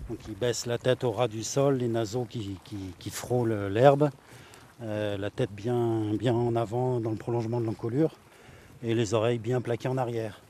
[0.09, 4.11] Donc il baisse la tête au ras du sol, les naseaux qui, qui- frôlent l'herbe,
[4.83, 8.15] euh, la tête bien, bien en avant dans le prolongement de l'encolure
[8.85, 10.41] et les oreilles bien plaquées en arrière.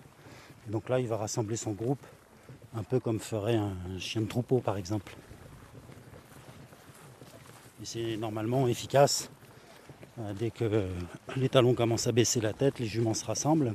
[0.69, 2.05] Donc là, il va rassembler son groupe,
[2.75, 5.17] un peu comme ferait un, chien de troupeau par exemple.
[7.81, 9.31] Et c'est normalement efficace.
[10.19, 10.89] Euh, dès que
[11.37, 13.75] les talons commencent à baisser la tête, les juments se rassemblent.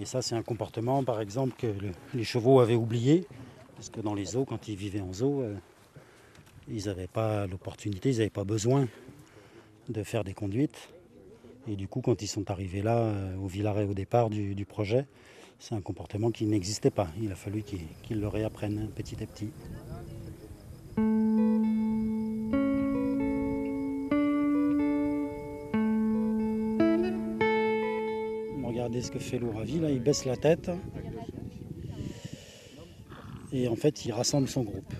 [0.00, 3.26] Et ça, c'est un comportement, par exemple, que le- les chevaux avaient oublié.
[3.76, 5.54] Parce que dans les zoos, quand ils vivaient en zoo, euh,
[6.68, 8.88] ils n'avaient pas l'opportunité, ils n'avaient pas besoin
[9.88, 10.88] de faire des conduites.
[11.68, 15.04] Et du coup, quand ils sont arrivés là, euh, au Villaret au départ du, projet,
[15.58, 17.08] c'est un comportement qui n'existait pas.
[17.20, 19.50] Il a fallu qu'ils qu'ils le réapprennent petit à petit.
[28.64, 30.70] Regardez ce que fait Louravi, là, il baisse la tête.
[33.56, 34.92] Et en fait, il rassemble son groupe.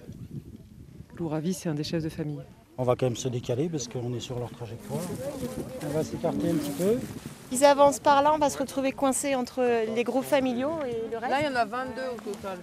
[1.19, 2.41] Louravi, c'est un des chefs de famille.
[2.79, 5.01] On va quand même se décaler parce qu'on est sur leur trajectoire.
[5.83, 6.99] On va s'écarter un petit peu.
[7.53, 9.63] Ils avancent par là, on va se retrouver coincés entre
[9.95, 11.31] les groupes familiaux et le reste.
[11.31, 12.59] Là, il y en a 22 au total.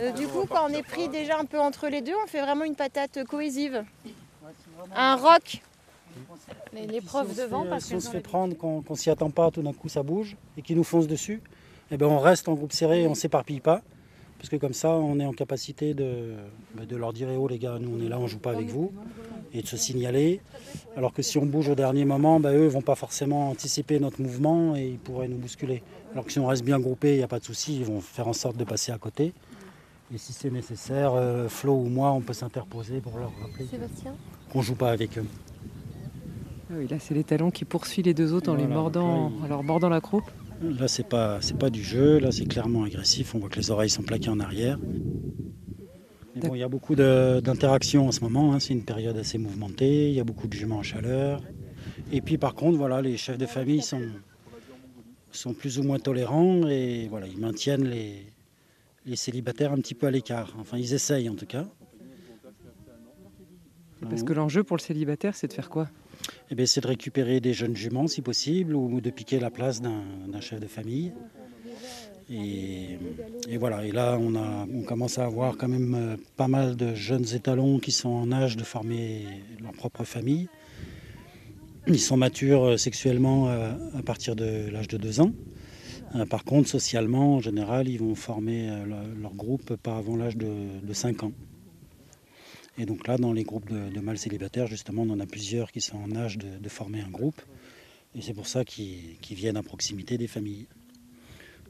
[0.00, 2.40] Euh, du coup, quand on est pris déjà un peu entre les deux, on fait
[2.40, 3.84] vraiment une patate cohésive.
[4.96, 5.62] Un roc.
[6.72, 9.52] Les, les profs devant, euh, parce si on se fait prendre, qu'on s'y attend pas,
[9.52, 11.42] tout d'un coup ça bouge et qu'ils nous foncent dessus,
[11.92, 13.82] eh ben on reste en groupe serré et on s'éparpille pas.
[14.44, 16.34] Parce que comme ça, on est en capacité de,
[16.74, 18.50] bah, de leur dire eh oh les gars, nous on est là, on joue pas
[18.50, 18.92] avec vous,
[19.54, 20.42] et de se signaler.
[20.98, 24.20] Alors que si on bouge au dernier moment, bah, eux vont pas forcément anticiper notre
[24.20, 25.82] mouvement et ils pourraient nous bousculer.
[26.12, 28.02] Alors que si on reste bien groupé, il n'y a pas de souci, ils vont
[28.02, 29.32] faire en sorte de passer à côté.
[30.14, 33.66] Et si c'est nécessaire, euh, Flo ou moi, on peut s'interposer pour leur rappeler
[34.52, 35.24] qu'on joue pas avec eux.
[36.70, 39.62] Ah oui, là, c'est l'étalon qui poursuit les deux autres en les mordant, en leur
[39.62, 40.30] mordant la croupe.
[40.78, 42.18] Là, c'est pas, pas du jeu.
[42.18, 43.34] Là, c'est clairement agressif.
[43.34, 44.78] On voit que les oreilles sont plaquées en arrière.
[46.36, 48.52] Il y a beaucoup d'interactions en ce moment.
[48.54, 48.60] hein.
[48.60, 50.08] C'est une période assez mouvementée.
[50.08, 51.40] Il y a beaucoup de jugements en chaleur.
[52.12, 54.02] Et puis, par contre, voilà, les chefs de famille sont,
[55.30, 58.26] sont plus ou moins tolérants et voilà, ils maintiennent les,
[59.06, 60.54] les célibataires un petit peu à l'écart.
[60.58, 61.66] Enfin, ils essayent en tout cas.
[64.10, 65.88] Parce que l'enjeu pour le célibataire, c'est de faire quoi?
[66.54, 69.82] Eh bien, c'est de récupérer des jeunes juments si possible ou de piquer la place
[69.82, 71.12] d'un chef de famille.
[72.30, 72.96] Et,
[73.58, 77.80] voilà, et là on, commence à avoir quand même euh, pas mal de jeunes étalons
[77.80, 79.26] qui sont en âge de former
[79.60, 80.48] leur propre famille.
[81.88, 85.32] Ils sont matures euh, sexuellement euh, à partir de l'âge de 2 ans.
[86.30, 88.70] Par contre, socialement, en général, ils vont former
[89.20, 91.32] leur, groupe pas avant l'âge de 5 ans.
[92.76, 95.80] Et donc là, dans les groupes de, mâles célibataires, justement, on en a plusieurs qui
[95.80, 97.40] sont en âge de, former un groupe.
[98.16, 100.66] Et c'est pour ça qu'ils viennent à proximité des familles.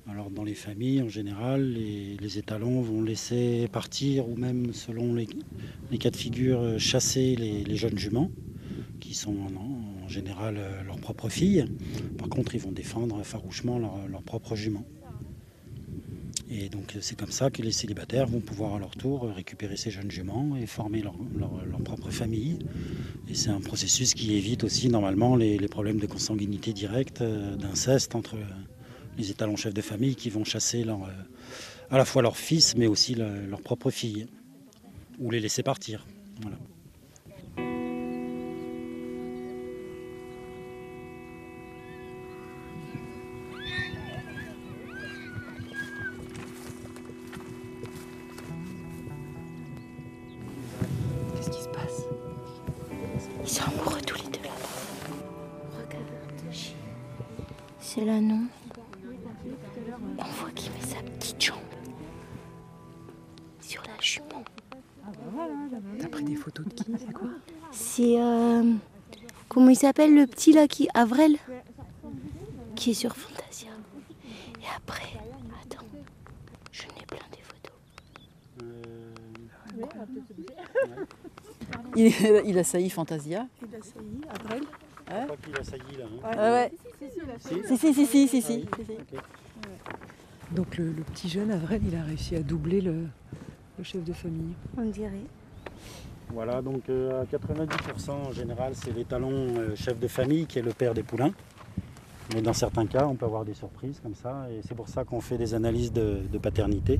[0.06, 5.26] Alors dans les familles, en général, les, étalons vont laisser partir ou même, selon les,
[5.98, 8.30] cas de figure, euh, chasser les, jeunes juments,
[9.00, 11.64] qui sont en, général euh, leurs propres filles.
[12.18, 14.84] Par contre, ils vont défendre farouchement leurs propres juments.
[16.56, 19.90] Et donc c'est comme ça que les célibataires vont pouvoir à leur tour récupérer ces
[19.90, 22.60] jeunes juments et former leur, leur- leur propre famille.
[23.28, 28.14] Et c'est un processus qui évite aussi normalement les, problèmes de consanguinité directe, euh, d'inceste
[28.14, 28.36] entre
[29.18, 31.10] les étalons chefs de famille qui vont chasser leur, euh,
[31.90, 34.26] à la fois leurs fils mais aussi le- leurs propres filles
[35.18, 36.06] ou les laisser partir.
[69.74, 70.88] Il s'appelle le petit là qui.
[70.94, 71.36] Avrel
[72.76, 73.70] Qui est sur Fantasia.
[74.62, 75.02] Et après.
[75.62, 75.84] Attends.
[76.70, 77.72] Je n'ai plein des photos.
[81.96, 82.12] Il,
[82.46, 83.46] il a sailli Fantasia.
[83.62, 84.62] Il a sailli, Avril.
[85.10, 85.24] Ouais.
[85.24, 86.04] crois qu'il a sailli là.
[86.04, 86.20] hein.
[86.22, 86.72] Ah ouais.
[87.40, 88.66] Si, si, si, si, si, si.
[90.52, 93.06] Donc le, le petit jeune Avril, il a réussi à doubler le,
[93.78, 94.54] le chef de famille.
[94.76, 95.24] On dirait.
[96.32, 100.62] Voilà, donc euh, à 90% en général, c'est l'étalon euh, chef de famille qui est
[100.62, 101.32] le père des poulains.
[102.34, 104.46] Mais dans certains cas, on peut avoir des surprises comme ça.
[104.50, 106.98] Et c'est pour ça qu'on fait des analyses de, de paternité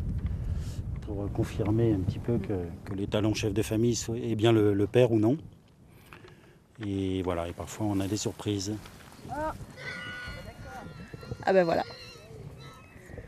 [1.03, 4.53] pour euh, confirmer un petit peu que, que l'étalon chef de famille soit- est bien
[4.53, 5.37] le, le père ou non.
[6.87, 8.75] Et voilà, et parfois on a des surprises.
[11.47, 11.83] Ah ben voilà.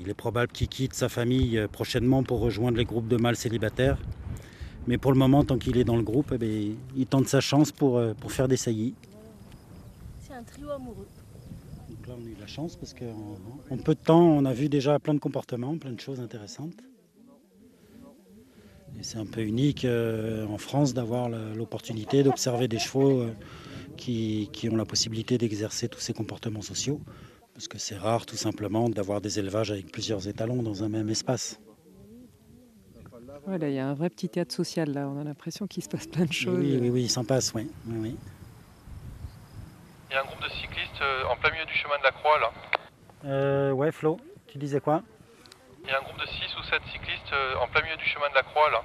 [0.01, 3.99] Il est probable qu'il quitte sa famille prochainement pour rejoindre les groupes de mâles célibataires.
[4.87, 7.41] Mais pour le moment, tant qu'il est dans le groupe, eh bien, il tente sa
[7.41, 8.95] chance pour, euh, pour faire des saillies.
[10.21, 11.09] C'est un trio amoureux.
[11.89, 13.39] Donc là, on a eu de la chance parce qu'en
[13.71, 16.85] en peu de temps, on a vu déjà plein de comportements, plein de choses intéressantes.
[18.99, 23.33] Et c'est un peu unique euh, en France d'avoir l'opportunité d'observer des chevaux euh,
[23.97, 27.01] qui, qui ont la possibilité d'exercer tous ces comportements sociaux.
[27.55, 31.09] Parce que c'est rare tout simplement d'avoir des élevages avec plusieurs étalons dans un même
[31.09, 31.59] espace.
[33.47, 35.09] Voilà, il y a un vrai petit théâtre social là.
[35.09, 36.59] On a l'impression qu'il se passe plein de choses.
[36.59, 37.71] Oui, oui, oui, il s'en passe, oui.
[37.87, 38.17] oui, oui.
[40.11, 42.11] Il y a un groupe de cyclistes euh, en plein milieu du chemin de la
[42.11, 42.51] Croix là.
[43.25, 45.03] Euh, ouais, Flo, tu disais quoi?
[45.85, 48.05] Il y a un groupe de 6 ou 7 cyclistes euh, en plein milieu du
[48.05, 48.83] chemin de la Croix là.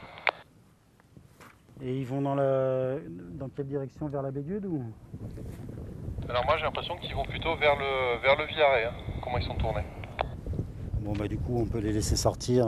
[1.82, 2.98] Et ils vont dans, la...
[3.32, 4.84] dans quelle direction Vers la Bégude ou?
[6.30, 8.94] Alors moi j'ai l'impression qu'ils vont plutôt vers le, vers le Villaret, hein,
[9.24, 9.86] comment ils sont tournés.
[11.00, 12.68] Bon, bah du coup, on peut les laisser sortir.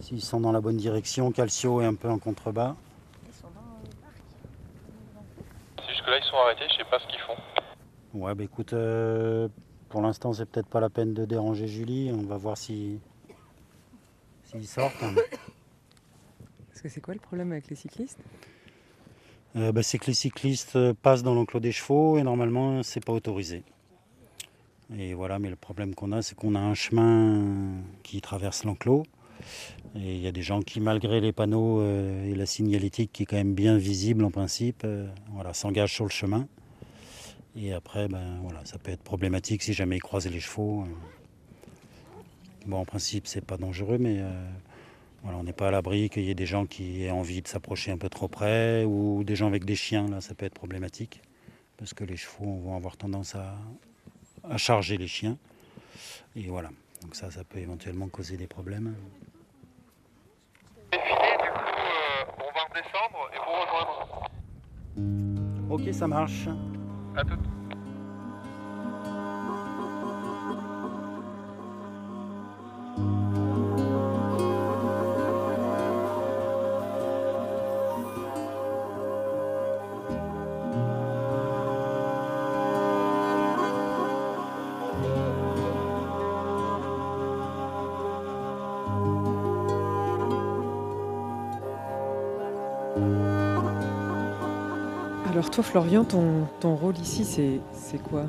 [0.00, 2.74] S'ils sont dans la bonne direction, Calcio est un peu en contrebas.
[5.76, 7.36] C'est juste que là ils sont arrêtés, je sais pas ce qu'ils font.
[8.14, 9.48] Ouais, bah écoute, euh,
[9.88, 12.10] pour l'instant, c'est peut-être pas la peine de déranger Julie.
[12.12, 12.98] On va voir si
[14.44, 14.94] s'ils sortent.
[16.68, 18.18] Parce que c'est quoi le problème avec les cyclistes?
[19.56, 23.04] Euh, bah, c'est que les cyclistes euh, passent dans l'enclos des chevaux et normalement, c'est
[23.04, 23.64] pas autorisé.
[24.96, 29.04] Et voilà, mais le problème qu'on a, c'est qu'on a un chemin qui traverse l'enclos.
[29.96, 33.24] Et il y a des gens qui, malgré les panneaux euh, et la signalétique qui
[33.24, 36.46] est quand même bien visible en principe, euh, voilà, s'engagent sur le chemin.
[37.56, 40.84] Et après, ben, voilà, ça peut être problématique si jamais ils croisent les chevaux.
[42.66, 44.50] Bon, en principe, c'est pas dangereux, mais euh,
[45.24, 47.48] voilà, on n'est pas à l'abri qu'il y ait des gens qui aient envie de
[47.48, 50.54] s'approcher un peu trop près ou des gens avec des chiens, là, ça peut être
[50.54, 51.20] problématique.
[51.78, 53.56] Parce que les chevaux vont avoir tendance à,
[54.48, 55.36] à charger les chiens.
[56.36, 56.70] Et voilà,
[57.02, 58.94] donc ça, ça peut éventuellement causer des problèmes.
[60.92, 64.28] Euh, on va redescendre et vous rejoindre.
[65.70, 66.48] Ok, ça marche.
[67.16, 67.38] À tout.
[95.40, 98.26] Alors toi, Florian, ton, ton rôle ici, c'est quoi?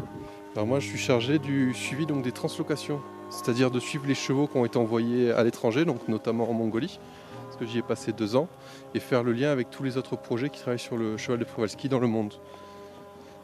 [0.56, 4.47] Alors moi, je suis chargé du suivi donc, des translocations, c'est-à-dire de suivre les chevaux
[4.47, 7.02] qui ont été envoyés à l'étranger, donc notamment en Mongolie,
[7.47, 8.47] parce que j'y ai passé deux ans,
[8.95, 11.43] et faire le lien avec tous les autres projets qui travaillent sur le cheval de
[11.43, 12.34] Przewalski dans le monde.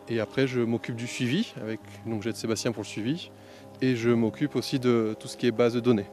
[0.07, 3.31] Et après, je m'occupe du suivi, avec donc j'aide Sébastien pour le suivi,
[3.81, 6.07] et je m'occupe aussi de tout ce qui est base de données.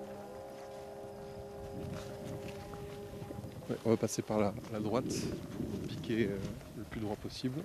[3.85, 6.37] On va passer par la, droite pour piquer euh,
[6.95, 7.61] plus droit possible.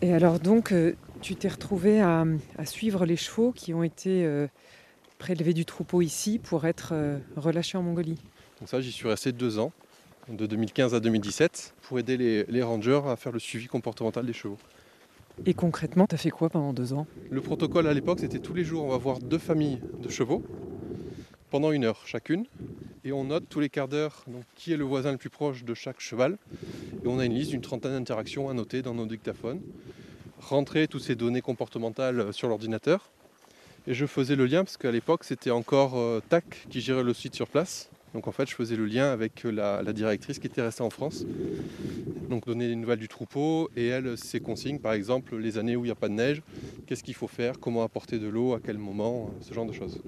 [0.00, 2.24] Et alors donc, euh, tu t'es retrouvé à,
[2.56, 4.46] à suivre les chevaux qui ont été euh,
[5.18, 8.20] prélevés du troupeau ici pour être euh, relâchés en Mongolie.
[8.60, 9.72] Donc ça, j'y suis resté deux ans,
[10.28, 14.32] de 2015 à 2017, pour aider les, les rangers à faire le suivi comportemental des
[14.32, 14.58] chevaux.
[15.44, 17.06] Et concrètement, tu as fait quoi pendant deux ans?
[17.30, 20.44] Le protocole à l'époque, c'était tous les jours, on va voir deux familles de chevaux,
[21.50, 22.46] pendant une heure chacune,
[23.04, 24.24] et on note tous les quarts d'heure
[24.54, 26.36] qui est le voisin le plus proche de chaque cheval.
[27.04, 29.60] Et on a une liste d'une trentaine d'interactions à noter dans nos dictaphones,
[30.40, 33.10] rentrer toutes ces données comportementales sur l'ordinateur.
[33.86, 37.14] Et je faisais le lien, parce qu'à l'époque, c'était encore euh, TAC qui gérait le
[37.14, 37.88] site sur place.
[38.12, 40.90] Donc en fait, je faisais le lien avec la, la directrice qui était restée en
[40.90, 41.24] France.
[42.28, 45.84] Donc donner des nouvelles du troupeau et elle, ses consignes, par exemple, les années où
[45.84, 46.42] il n'y a pas de neige,
[46.86, 50.00] qu'est-ce qu'il faut faire, comment apporter de l'eau, à quel moment, ce genre de choses.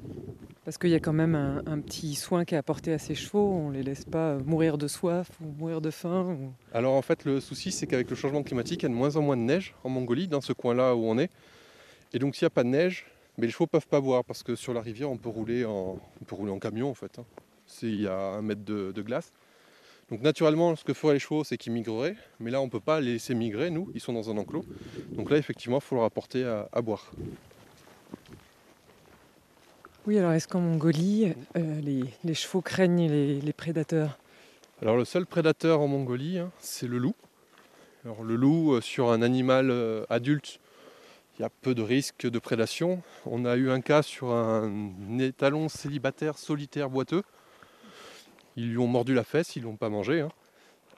[0.70, 3.44] Parce qu'il y a quand même un, petit soin qui est apporté à ces chevaux.
[3.44, 6.38] On les laisse pas mourir de soif ou mourir de faim.
[6.72, 9.16] Alors en fait, le souci, c'est qu'avec le changement climatique, il y a de moins
[9.16, 11.28] en moins de neige en Mongolie, dans ce coin-là où on est.
[12.12, 13.06] Et donc s'il n'y a pas de neige,
[13.36, 15.98] mais les chevaux peuvent pas boire parce que sur la rivière, on peut rouler en,
[16.20, 17.18] on peut rouler en camion en fait.
[17.18, 17.24] hein.
[17.82, 19.32] Il y a un mètre de, glace.
[20.08, 22.14] Donc naturellement, ce que feraient les chevaux, c'est qu'ils migreraient.
[22.38, 23.90] Mais là, on ne peut pas les laisser migrer, nous.
[23.96, 24.64] Ils sont dans un enclos.
[25.10, 27.10] Donc là, effectivement, il faut leur apporter à boire.
[30.06, 31.80] Oui, alors est-ce qu'en Mongolie, euh,
[32.24, 34.18] les, chevaux craignent les, prédateurs?
[34.80, 37.14] Alors le seul prédateur en Mongolie, hein, c'est le loup.
[38.06, 40.58] Alors le loup, euh, sur un animal euh, adulte,
[41.38, 43.02] il y a peu de risques de prédation.
[43.26, 47.22] On a eu un cas sur un étalon célibataire solitaire boiteux.
[48.56, 50.22] Ils lui ont mordu la fesse, ils ne l'ont pas mangé.
[50.22, 50.30] hein.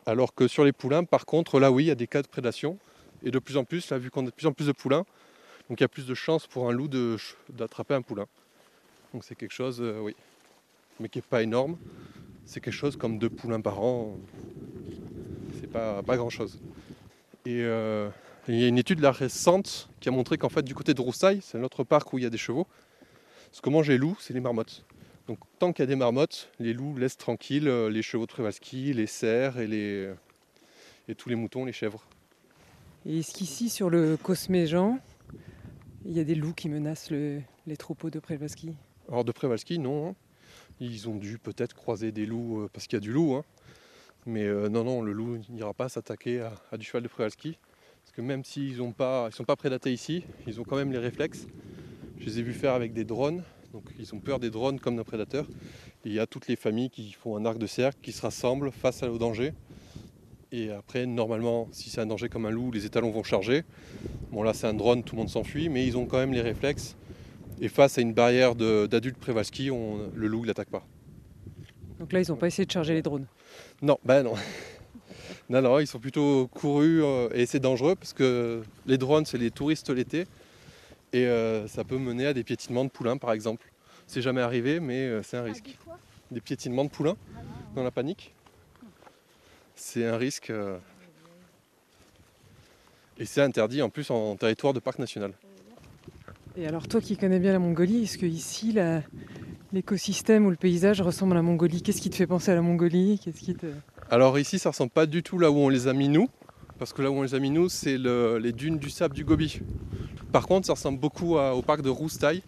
[0.07, 2.28] Alors que sur les poulains, par contre, là oui, il y a des cas de
[2.28, 2.78] prédation.
[3.24, 5.05] Et de plus en plus, là, vu qu'on a de plus en plus de poulains,
[5.68, 6.88] donc il y a plus de chances pour un loup
[7.48, 8.26] d'attraper un poulain.
[9.12, 10.14] Donc c'est quelque chose, euh, oui,
[11.00, 11.76] mais qui n'est pas énorme.
[12.44, 14.18] C'est quelque chose comme deux poulains par an.
[15.60, 16.58] C'est pas, pas grand chose.
[17.46, 18.08] Et euh,
[18.48, 21.00] il y a une étude là, récente qui a montré qu'en fait, du côté de
[21.00, 22.66] Roussailles, c'est un autre parc où il y a des chevaux.
[23.52, 24.84] Ce que mangent les loups, c'est les marmottes.
[25.28, 28.32] Donc tant qu'il y a des marmottes, les loups laissent tranquilles euh, les chevaux de
[28.32, 30.10] Przewalski, les cerfs et, les,
[31.06, 32.02] et tous les moutons, les chèvres.
[33.06, 34.98] Et est-ce qu'ici, sur le Cosméjean,
[36.04, 38.74] il y a des loups qui menacent le- les troupeaux de Przewalski
[39.09, 40.09] Alors de Przewalski, non.
[40.09, 40.14] hein.
[40.80, 43.34] Ils ont dû peut-être croiser des loups euh, parce qu'il y a du loup.
[43.34, 43.44] hein.
[44.26, 46.40] Mais euh, non, non, le loup n'ira pas s'attaquer
[46.70, 47.59] à, du cheval de Przewalski.
[48.03, 51.46] Parce que même s'ils ne sont pas prédatés ici, ils ont quand même les réflexes.
[52.18, 53.42] Je les ai vus faire avec des drones.
[53.72, 55.46] Donc ils ont peur des drones comme d'un prédateur.
[56.05, 58.22] Et il y a toutes les familles qui font un arc de cercle, qui se
[58.22, 59.53] rassemblent face au danger.
[60.50, 63.64] Et après, normalement, si c'est un danger comme un loup, les étalons vont charger.
[64.30, 66.42] Bon là c'est un drone, tout le monde s'enfuit, mais ils ont quand même les
[66.42, 66.96] réflexes.
[67.61, 70.84] Et face à une barrière d'adultes Przewalski, on- le loup ne l'attaque pas.
[72.00, 73.26] Donc là, ils n'ont pas essayé de charger les drones.
[73.80, 74.34] Non, ben non.
[75.48, 79.36] Non, non, ils sont plutôt courus euh, et c'est dangereux parce que les drones, c'est
[79.38, 80.26] les touristes l'été
[81.12, 83.70] et euh, ça peut mener à des piétinements de poulains par exemple.
[84.07, 85.76] C'est jamais arrivé, mais euh, c'est un risque.
[86.30, 87.16] Des piétinements de poulains
[87.74, 88.32] dans la panique,
[89.74, 90.50] c'est un risque
[93.18, 95.32] et c'est interdit en plus en territoire de parc national.
[96.57, 98.76] Et alors, toi qui connais bien la Mongolie, est-ce que ici,
[99.72, 101.82] l'écosystème ou le paysage ressemble à la Mongolie?
[101.82, 103.18] Qu'est-ce qui te fait penser à la Mongolie?
[103.24, 103.66] Qu'est-ce qui te...
[104.11, 106.28] Alors ici, ça ressemble pas du tout là où on les a mis nous,
[106.78, 109.14] parce que là où on les a mis nous, c'est le- les dunes du sable
[109.14, 109.61] du Gobi.
[110.30, 112.42] Par contre, ça ressemble beaucoup au parc de Roustaï,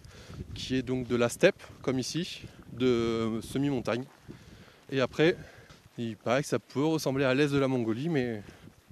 [0.53, 2.43] qui est donc de la steppe, comme ici,
[2.77, 4.03] de semi-montagne.
[4.91, 5.35] Et après,
[5.97, 8.43] il paraît que ça peut ressembler à l'est de la Mongolie, mais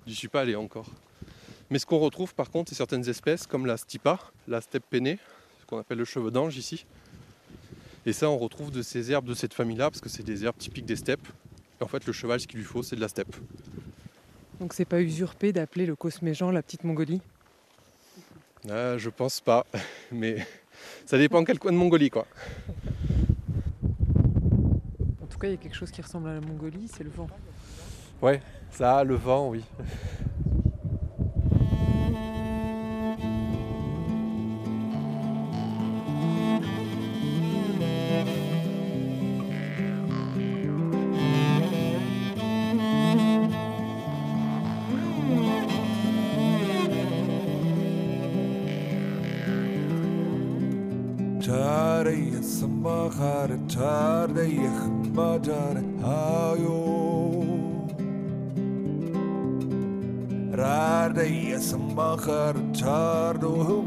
[0.07, 0.89] j'y suis pas allé encore.
[1.74, 5.17] Mais ce qu'on retrouve par contre, c'est certaines espèces comme la stipa, la steppe peinée,
[5.59, 6.86] ce qu'on appelle le cheveu d'ange ici.
[8.05, 10.59] Et ça, on retrouve de ces herbes de cette famille-là, parce que c'est des herbes
[10.59, 11.28] typiques des steppes.
[11.82, 13.36] Et en fait, le cheval, ce qu'il lui faut, c'est de la steppe.
[14.59, 17.21] Donc, c'est pas usurpé d'appeler le Cosméjean la petite Mongolie?
[18.69, 19.65] Ah, je pense pas,
[20.11, 20.45] mais
[21.07, 22.28] ça dépend quel coin de Mongolie, quoi.
[25.24, 27.09] En tout cas, il y a quelque chose qui ressemble à la Mongolie, c'est le
[27.09, 27.28] vent.
[28.21, 29.63] Ouais, ça le vent, oui.
[61.93, 63.82] mag er tar do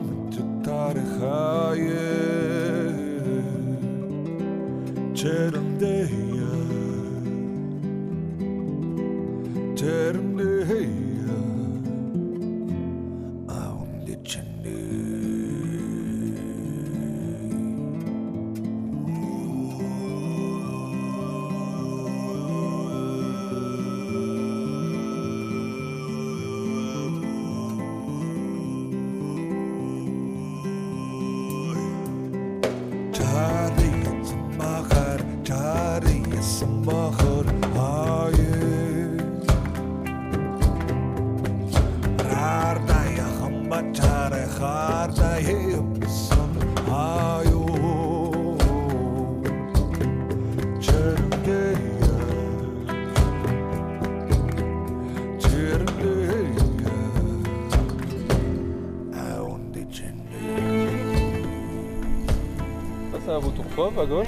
[63.78, 64.26] à gauche.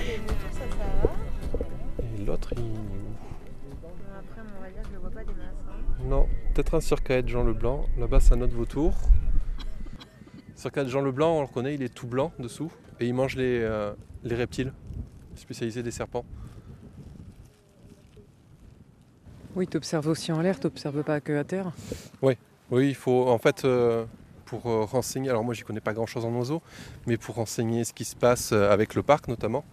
[2.03, 2.63] Et l'autre, il.
[4.19, 5.55] Après, on va dire que je le vois pas des masses.
[5.69, 6.05] hein.
[6.05, 7.87] Non, peut-être un circaète Jean Leblanc.
[7.99, 8.95] Là-bas, c'est un autre vautour.
[10.55, 12.71] Circaète Jean Leblanc, on le reconnaît, il est tout blanc dessous.
[13.01, 13.93] Et il mange les, euh,
[14.25, 14.73] les reptiles,
[15.35, 16.25] spécialisés des serpents.
[19.57, 21.73] Oui, tu observes aussi en l'air, tu n'observes pas que à terre.
[22.23, 22.35] Oui,
[22.71, 24.05] oui, il faut en fait euh,
[24.49, 25.29] pour euh, renseigner.
[25.29, 26.63] Alors moi, j'y connais pas grand-chose en oiseaux,
[27.07, 29.65] mais pour renseigner ce qui se passe euh, avec le parc notamment.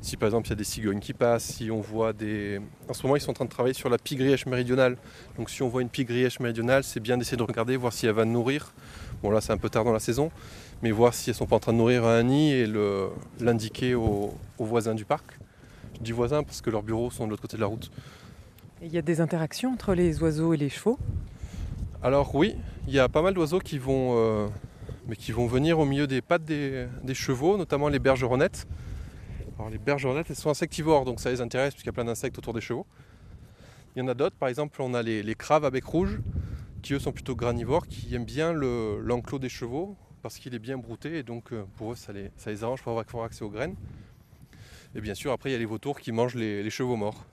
[0.00, 2.60] Si par exemple il y a des cigognes qui passent, si on voit des.
[2.88, 4.96] En ce moment, ils sont en train de travailler sur la pie-grièche méridionale.
[5.36, 8.12] Donc si on voit une pie-grièche méridionale, c'est bien d'essayer de regarder, voir si elle
[8.12, 8.72] va nourrir.
[9.22, 10.30] Bon là, c'est un peu tard dans la saison,
[10.82, 12.66] mais voir si elles sont pas en train de nourrir un nid et
[13.40, 15.24] l'indiquer aux, voisins du parc.
[15.94, 17.90] Je dis voisins parce que leurs bureaux sont de l'autre côté de la route.
[18.80, 20.96] Il y a des interactions entre les oiseaux et les chevaux?
[22.00, 22.54] Alors oui,
[22.86, 24.48] il y a pas mal d'oiseaux qui vont, euh,
[25.08, 28.68] venir au milieu des pattes des, chevaux, notamment les bergeronnettes.
[29.58, 32.38] Alors les bergeronnettes, elles sont insectivores, donc ça les intéresse puisqu'il y a plein d'insectes
[32.38, 32.86] autour des chevaux.
[33.96, 36.20] Il y en a d'autres, par exemple, on a les, les craves à bec rouge,
[36.82, 40.60] qui eux sont plutôt granivores, qui aiment bien le- l'enclos des chevaux parce qu'il est
[40.60, 43.42] bien brouté et donc euh, pour eux ça les, ça les arrange pour avoir, accès
[43.42, 43.74] aux graines.
[44.94, 47.24] Et bien sûr, après il y a les vautours qui mangent les chevaux morts.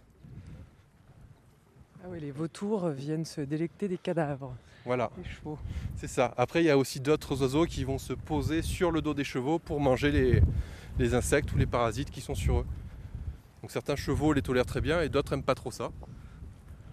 [2.05, 4.55] Ah oui, les vautours viennent se délecter des cadavres.
[4.85, 5.09] Voilà.
[5.17, 5.57] Les chevaux.
[5.95, 6.35] C'est ça.
[6.37, 9.23] Après, il y a aussi d'autres oiseaux qui vont se poser sur le dos des
[9.23, 10.41] chevaux pour manger les,
[10.99, 12.65] les insectes ou les parasites qui sont sur eux.
[13.63, 15.89] Donc certains chevaux les tolèrent très bien et d'autres n'aiment pas trop ça.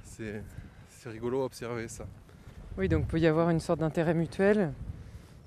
[0.03, 0.43] C'est
[0.89, 2.07] c'est rigolo à observer ça.
[2.79, 4.73] Oui, donc il peut y avoir une sorte d'intérêt mutuel.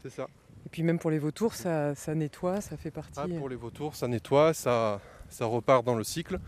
[0.03, 0.28] C'est ça.
[0.68, 3.20] Et puis même pour les vautours, ça, ça nettoie, ça fait partie.
[3.20, 6.39] Ah, pour les vautours, ça nettoie, ça, ça repart dans le cycle.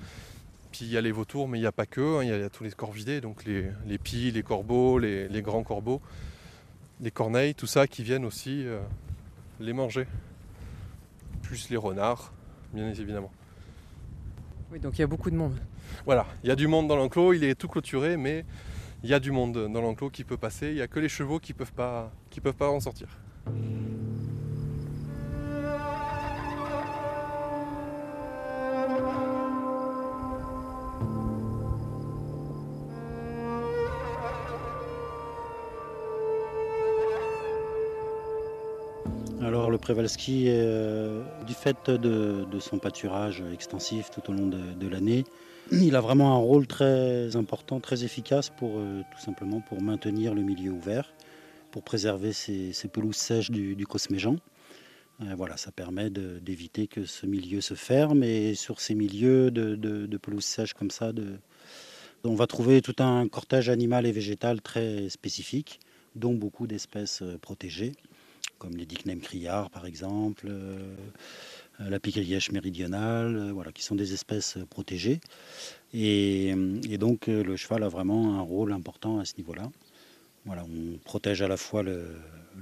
[0.78, 2.32] Puis il y a les vautours, mais il n'y a pas que, hein, il y,
[2.32, 5.41] a- il y a tous les corvidés, donc les, les pies, les corbeaux, les, les
[5.41, 6.01] grands corbeaux,
[7.01, 8.80] les corneilles, tout ça qui viennent aussi euh,
[9.59, 10.05] les manger.
[11.41, 12.32] Plus les renards,
[12.75, 13.32] bien évidemment.
[14.71, 15.55] Oui, donc il y a beaucoup de monde.
[16.05, 18.45] Voilà, il y a du monde dans l'enclos, il est tout clôturé, mais
[19.01, 20.67] il y a du monde dans l'enclos qui peut passer.
[20.67, 23.07] Il n'y a que les chevaux qui ne peuvent, pas- qui peuvent pas en sortir.
[39.78, 45.23] Le Przewalski, euh, du fait de, son pâturage extensif tout au long de, l'année,
[45.71, 50.41] il a vraiment un rôle très important, très efficace pour euh, tout simplement maintenir le
[50.41, 51.13] milieu ouvert,
[51.71, 54.38] pour préserver ces, pelouses sèches du, du Cosméjean.
[55.21, 59.75] Euh, voilà, ça permet d'éviter que ce milieu se ferme et sur ces milieux de,
[59.75, 61.11] de, pelouses sèches comme ça,
[62.23, 65.80] on va trouver tout un cortège animal et végétal très spécifique,
[66.15, 67.93] dont beaucoup d'espèces protégées
[68.58, 70.47] comme les Dicknem criards par exemple,
[71.80, 75.20] euh, la picarièche méridionale, euh, voilà, qui sont des espèces protégées.
[75.93, 79.70] Et, euh, donc le cheval a vraiment un rôle important à ce niveau-là.
[80.45, 82.08] Voilà, on protège à la fois le,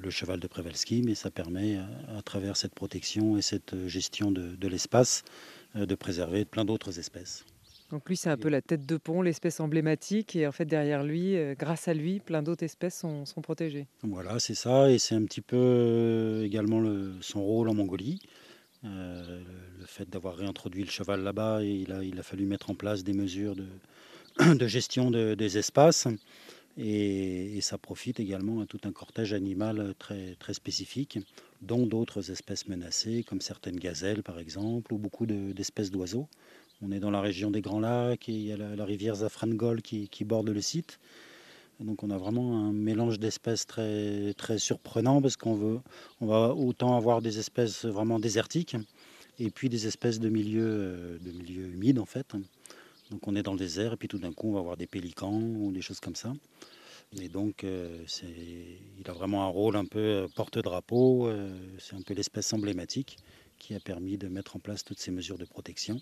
[0.10, 1.78] cheval de Przewalski, mais ça permet,
[2.18, 5.24] à, travers cette protection et cette gestion de, l'espace,
[5.76, 7.46] de préserver plein d'autres espèces.
[7.96, 10.36] Donc lui, c'est un peu la tête de pont, l'espèce emblématique.
[10.36, 13.88] Et en fait, derrière lui, euh, grâce à lui, plein d'autres espèces sont, sont protégées.
[14.04, 18.20] Voilà, c'est ça, et c'est un petit peu euh, également le- son rôle en Mongolie.
[18.84, 19.42] Euh,
[19.80, 23.06] le fait d'avoir réintroduit le cheval là-bas, il a, il a fallu mettre en place
[23.06, 23.66] des mesures de,
[24.58, 26.10] de gestion de- des espaces.
[26.78, 31.20] Et, et ça profite également à tout un cortège animal très, très spécifique,
[31.62, 36.28] dont d'autres espèces menacées, comme certaines gazelles par exemple, ou beaucoup de- d'espèces d'oiseaux.
[36.82, 39.82] On est dans la région des Grands Lacs et il y a la, rivière Zafrangol
[39.82, 41.00] qui, qui borde le site.
[41.80, 45.80] Donc on a vraiment un mélange d'espèces très, très surprenant parce qu'on veut,
[46.22, 48.78] on va autant avoir des espèces vraiment désertiques
[49.40, 51.18] et puis des espèces de milieux, euh,
[51.48, 52.36] humides en fait.
[53.12, 54.88] Donc on est dans le désert et puis tout d'un coup on va avoir des
[54.88, 56.34] pélicans ou des choses comme ça.
[57.20, 61.30] Et donc euh, il a vraiment un rôle un peu euh, porte-drapeau,
[61.78, 63.18] c'est un peu l'espèce emblématique
[63.60, 66.02] qui a permis de mettre en place toutes ces mesures de protection.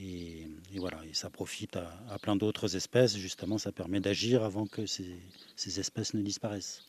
[0.00, 3.16] Et, et voilà, et ça profite à, à plein d'autres espèces.
[3.16, 5.16] Justement, ça permet d'agir avant que ces,
[5.56, 6.84] ces espèces ne disparaissent.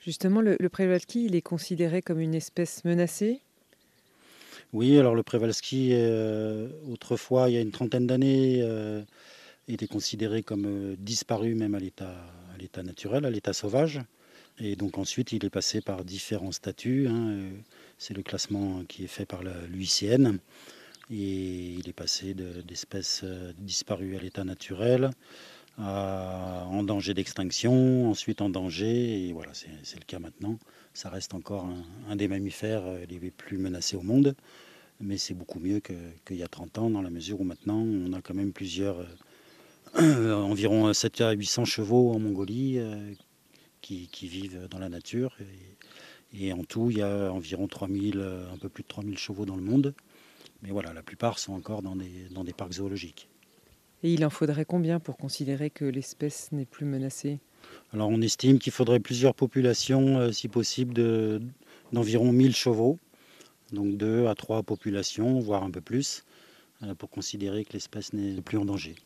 [0.00, 3.40] Justement, le, le Przewalski, il est considéré comme une espèce menacée?
[4.72, 9.02] Oui, alors le Przewalski, euh, autrefois, il y a une trentaine d'années, euh,
[9.68, 14.00] était considéré comme euh, disparu même à l'état, naturel, à l'état sauvage.
[14.58, 17.06] Et donc ensuite, il est passé par différents statuts.
[17.08, 17.50] hein, euh,
[17.96, 20.38] C'est le classement qui est fait par l'UICN.
[21.12, 25.10] Et il est passé de- d'espèces euh, disparues à l'état naturel
[25.78, 29.28] à- en danger d'extinction, ensuite en danger.
[29.28, 30.58] Et voilà, c'est le cas maintenant.
[30.94, 31.68] Ça reste encore
[32.08, 34.34] un, des mammifères euh, les plus menacés au monde.
[35.00, 38.12] Mais c'est beaucoup mieux qu'il y a 30 ans, dans la mesure où maintenant, on
[38.14, 39.04] a quand même plusieurs,
[40.00, 42.78] euh, environ 700 à 800 chevaux en Mongolie
[43.80, 45.36] qui, vivent dans la nature.
[46.32, 49.18] Et, et en tout, il y a environ 3000, euh, un peu plus de 3000
[49.18, 49.94] chevaux dans le monde.
[50.62, 53.28] Mais voilà, la plupart sont encore dans des, dans des parcs zoologiques.
[54.04, 57.38] Et il en faudrait combien pour considérer que l'espèce n'est plus menacée?
[57.92, 61.40] Alors on estime qu'il faudrait plusieurs populations, euh, si possible, de-
[61.92, 62.98] d'environ 1000 chevaux.
[63.72, 66.24] Donc deux à trois populations, voire un peu plus,
[66.82, 68.96] euh, pour considérer que l'espèce n'est plus en danger.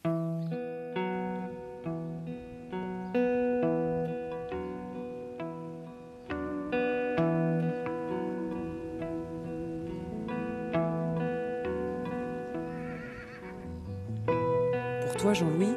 [15.34, 15.74] Jean-Louis,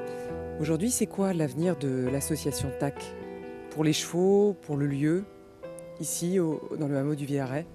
[0.60, 2.96] aujourd'hui, c'est quoi l'avenir de l'association TAC
[3.72, 5.24] Pour les chevaux, pour le lieu,
[6.00, 7.66] ici, dans le hameau du Villaret?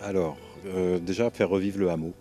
[0.00, 2.12] Alors, euh, déjà faire revivre le hameau.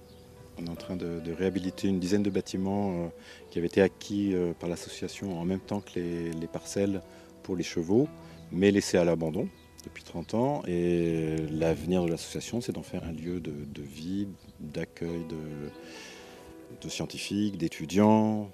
[0.59, 3.07] On est en train de, réhabiliter une dizaine de bâtiments euh,
[3.49, 7.01] qui avaient été acquis euh, par l'association en même temps que les, les parcelles
[7.43, 8.07] pour les chevaux,
[8.51, 9.47] mais laissés à l'abandon
[9.83, 10.63] depuis 30 ans.
[10.67, 14.27] Et l'avenir de l'association, c'est d'en faire un lieu de vie,
[14.59, 15.71] d'accueil de,
[16.81, 18.51] de scientifiques, d'étudiants,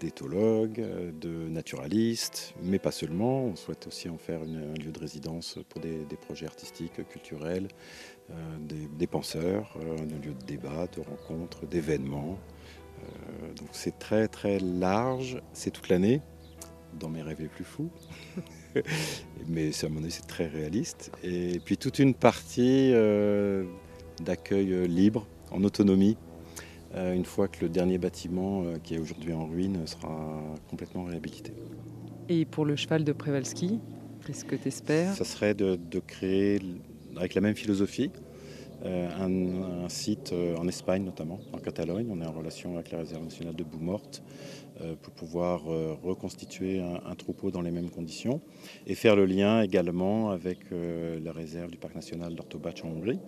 [0.00, 0.84] d'éthologues,
[1.18, 3.44] de, naturalistes, mais pas seulement.
[3.44, 7.68] On souhaite aussi en faire un lieu de résidence pour des, projets artistiques, culturels,
[8.30, 8.34] euh,
[8.98, 12.38] des, penseurs, euh, un lieu de débat, de rencontres, d'événements.
[12.98, 16.20] Euh, donc c'est très très large, c'est toute l'année,
[16.98, 17.90] dans mes rêves les plus fous.
[19.46, 21.10] mais à mon avis c'est très réaliste.
[21.22, 22.92] Et puis toute une partie
[24.20, 26.16] d'accueil libre, en autonomie,
[26.94, 31.52] une fois que le dernier bâtiment euh, qui est aujourd'hui en ruine sera complètement réhabilité.
[32.28, 33.78] Et pour le cheval de Przewalski,
[34.26, 36.60] qu'est-ce que tu espères Ça serait de, créer,
[37.16, 38.10] avec la même philosophie,
[38.84, 42.06] euh, un, site en Espagne notamment, en Catalogne.
[42.10, 44.22] On est en relation avec la réserve nationale de Boumorte
[45.02, 48.40] pour pouvoir reconstituer un, troupeau dans les mêmes conditions
[48.86, 53.18] et faire le lien également avec la réserve du parc national d'Ortobac en Hongrie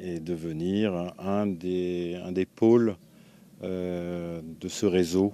[0.00, 2.96] et devenir un des, un des pôles
[3.62, 5.32] euh, de ce réseau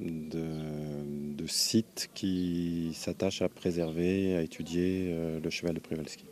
[0.00, 6.26] de, de sites qui s'attachent à préserver, à étudier euh, le cheval de Przewalski.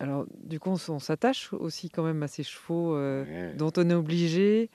[0.00, 3.94] Alors, du coup, on, s'attache aussi quand même à ces chevaux euh, dont on est
[3.94, 4.70] obligé,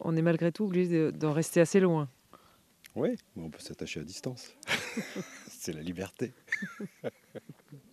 [0.00, 2.08] on est malgré tout obligé d'en rester assez loin.
[2.94, 4.54] Oui, on peut s'attacher à distance.
[5.48, 6.32] C'est la liberté.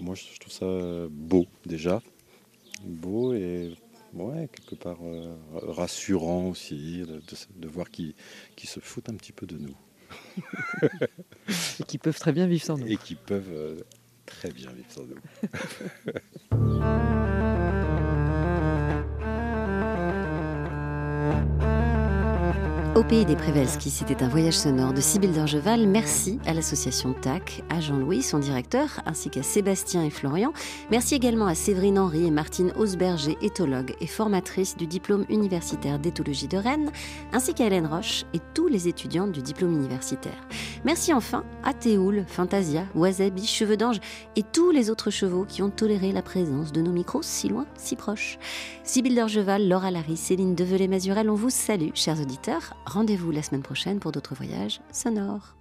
[0.00, 0.66] Moi, je trouve ça
[1.10, 2.02] beau déjà.
[2.84, 3.74] Beau et
[4.14, 7.02] ouais, quelque part euh, rassurant aussi
[7.56, 8.14] de, voir qu'ils
[8.64, 9.76] se foutent un petit peu de nous.
[11.80, 12.86] et qui peuvent très bien vivre sans nous.
[12.86, 13.80] Et qui peuvent euh,
[14.26, 15.16] très bien vivre sans nous.
[23.00, 25.86] Au pays des Prévelski, c'était un voyage sonore de Sybille d'Orgeval.
[25.86, 30.52] Merci à l'association TAC, à Jean-Louis, son directeur, ainsi qu'à Sébastien et Florian.
[30.90, 36.46] Merci également à Séverine Henry et Martine Hausberger, éthologue et formatrice du diplôme universitaire d'éthologie
[36.46, 36.92] de Rennes,
[37.32, 40.46] ainsi qu'à Hélène Roche et tous les étudiants du diplôme universitaire.
[40.84, 44.00] Merci enfin à Théoul, Fantasia, Wasabi, Cheveux d'Ange
[44.36, 47.64] et tous les autres chevaux qui ont toléré la présence de nos micros si loin,
[47.76, 48.38] si proches.
[48.84, 52.74] Sybille d'Orgeval, Laura Larry, Céline Develay-Mazurel, on vous salue, chers auditeurs.
[52.92, 55.54] Rendez-vous la semaine prochaine pour d'autres voyages sonores.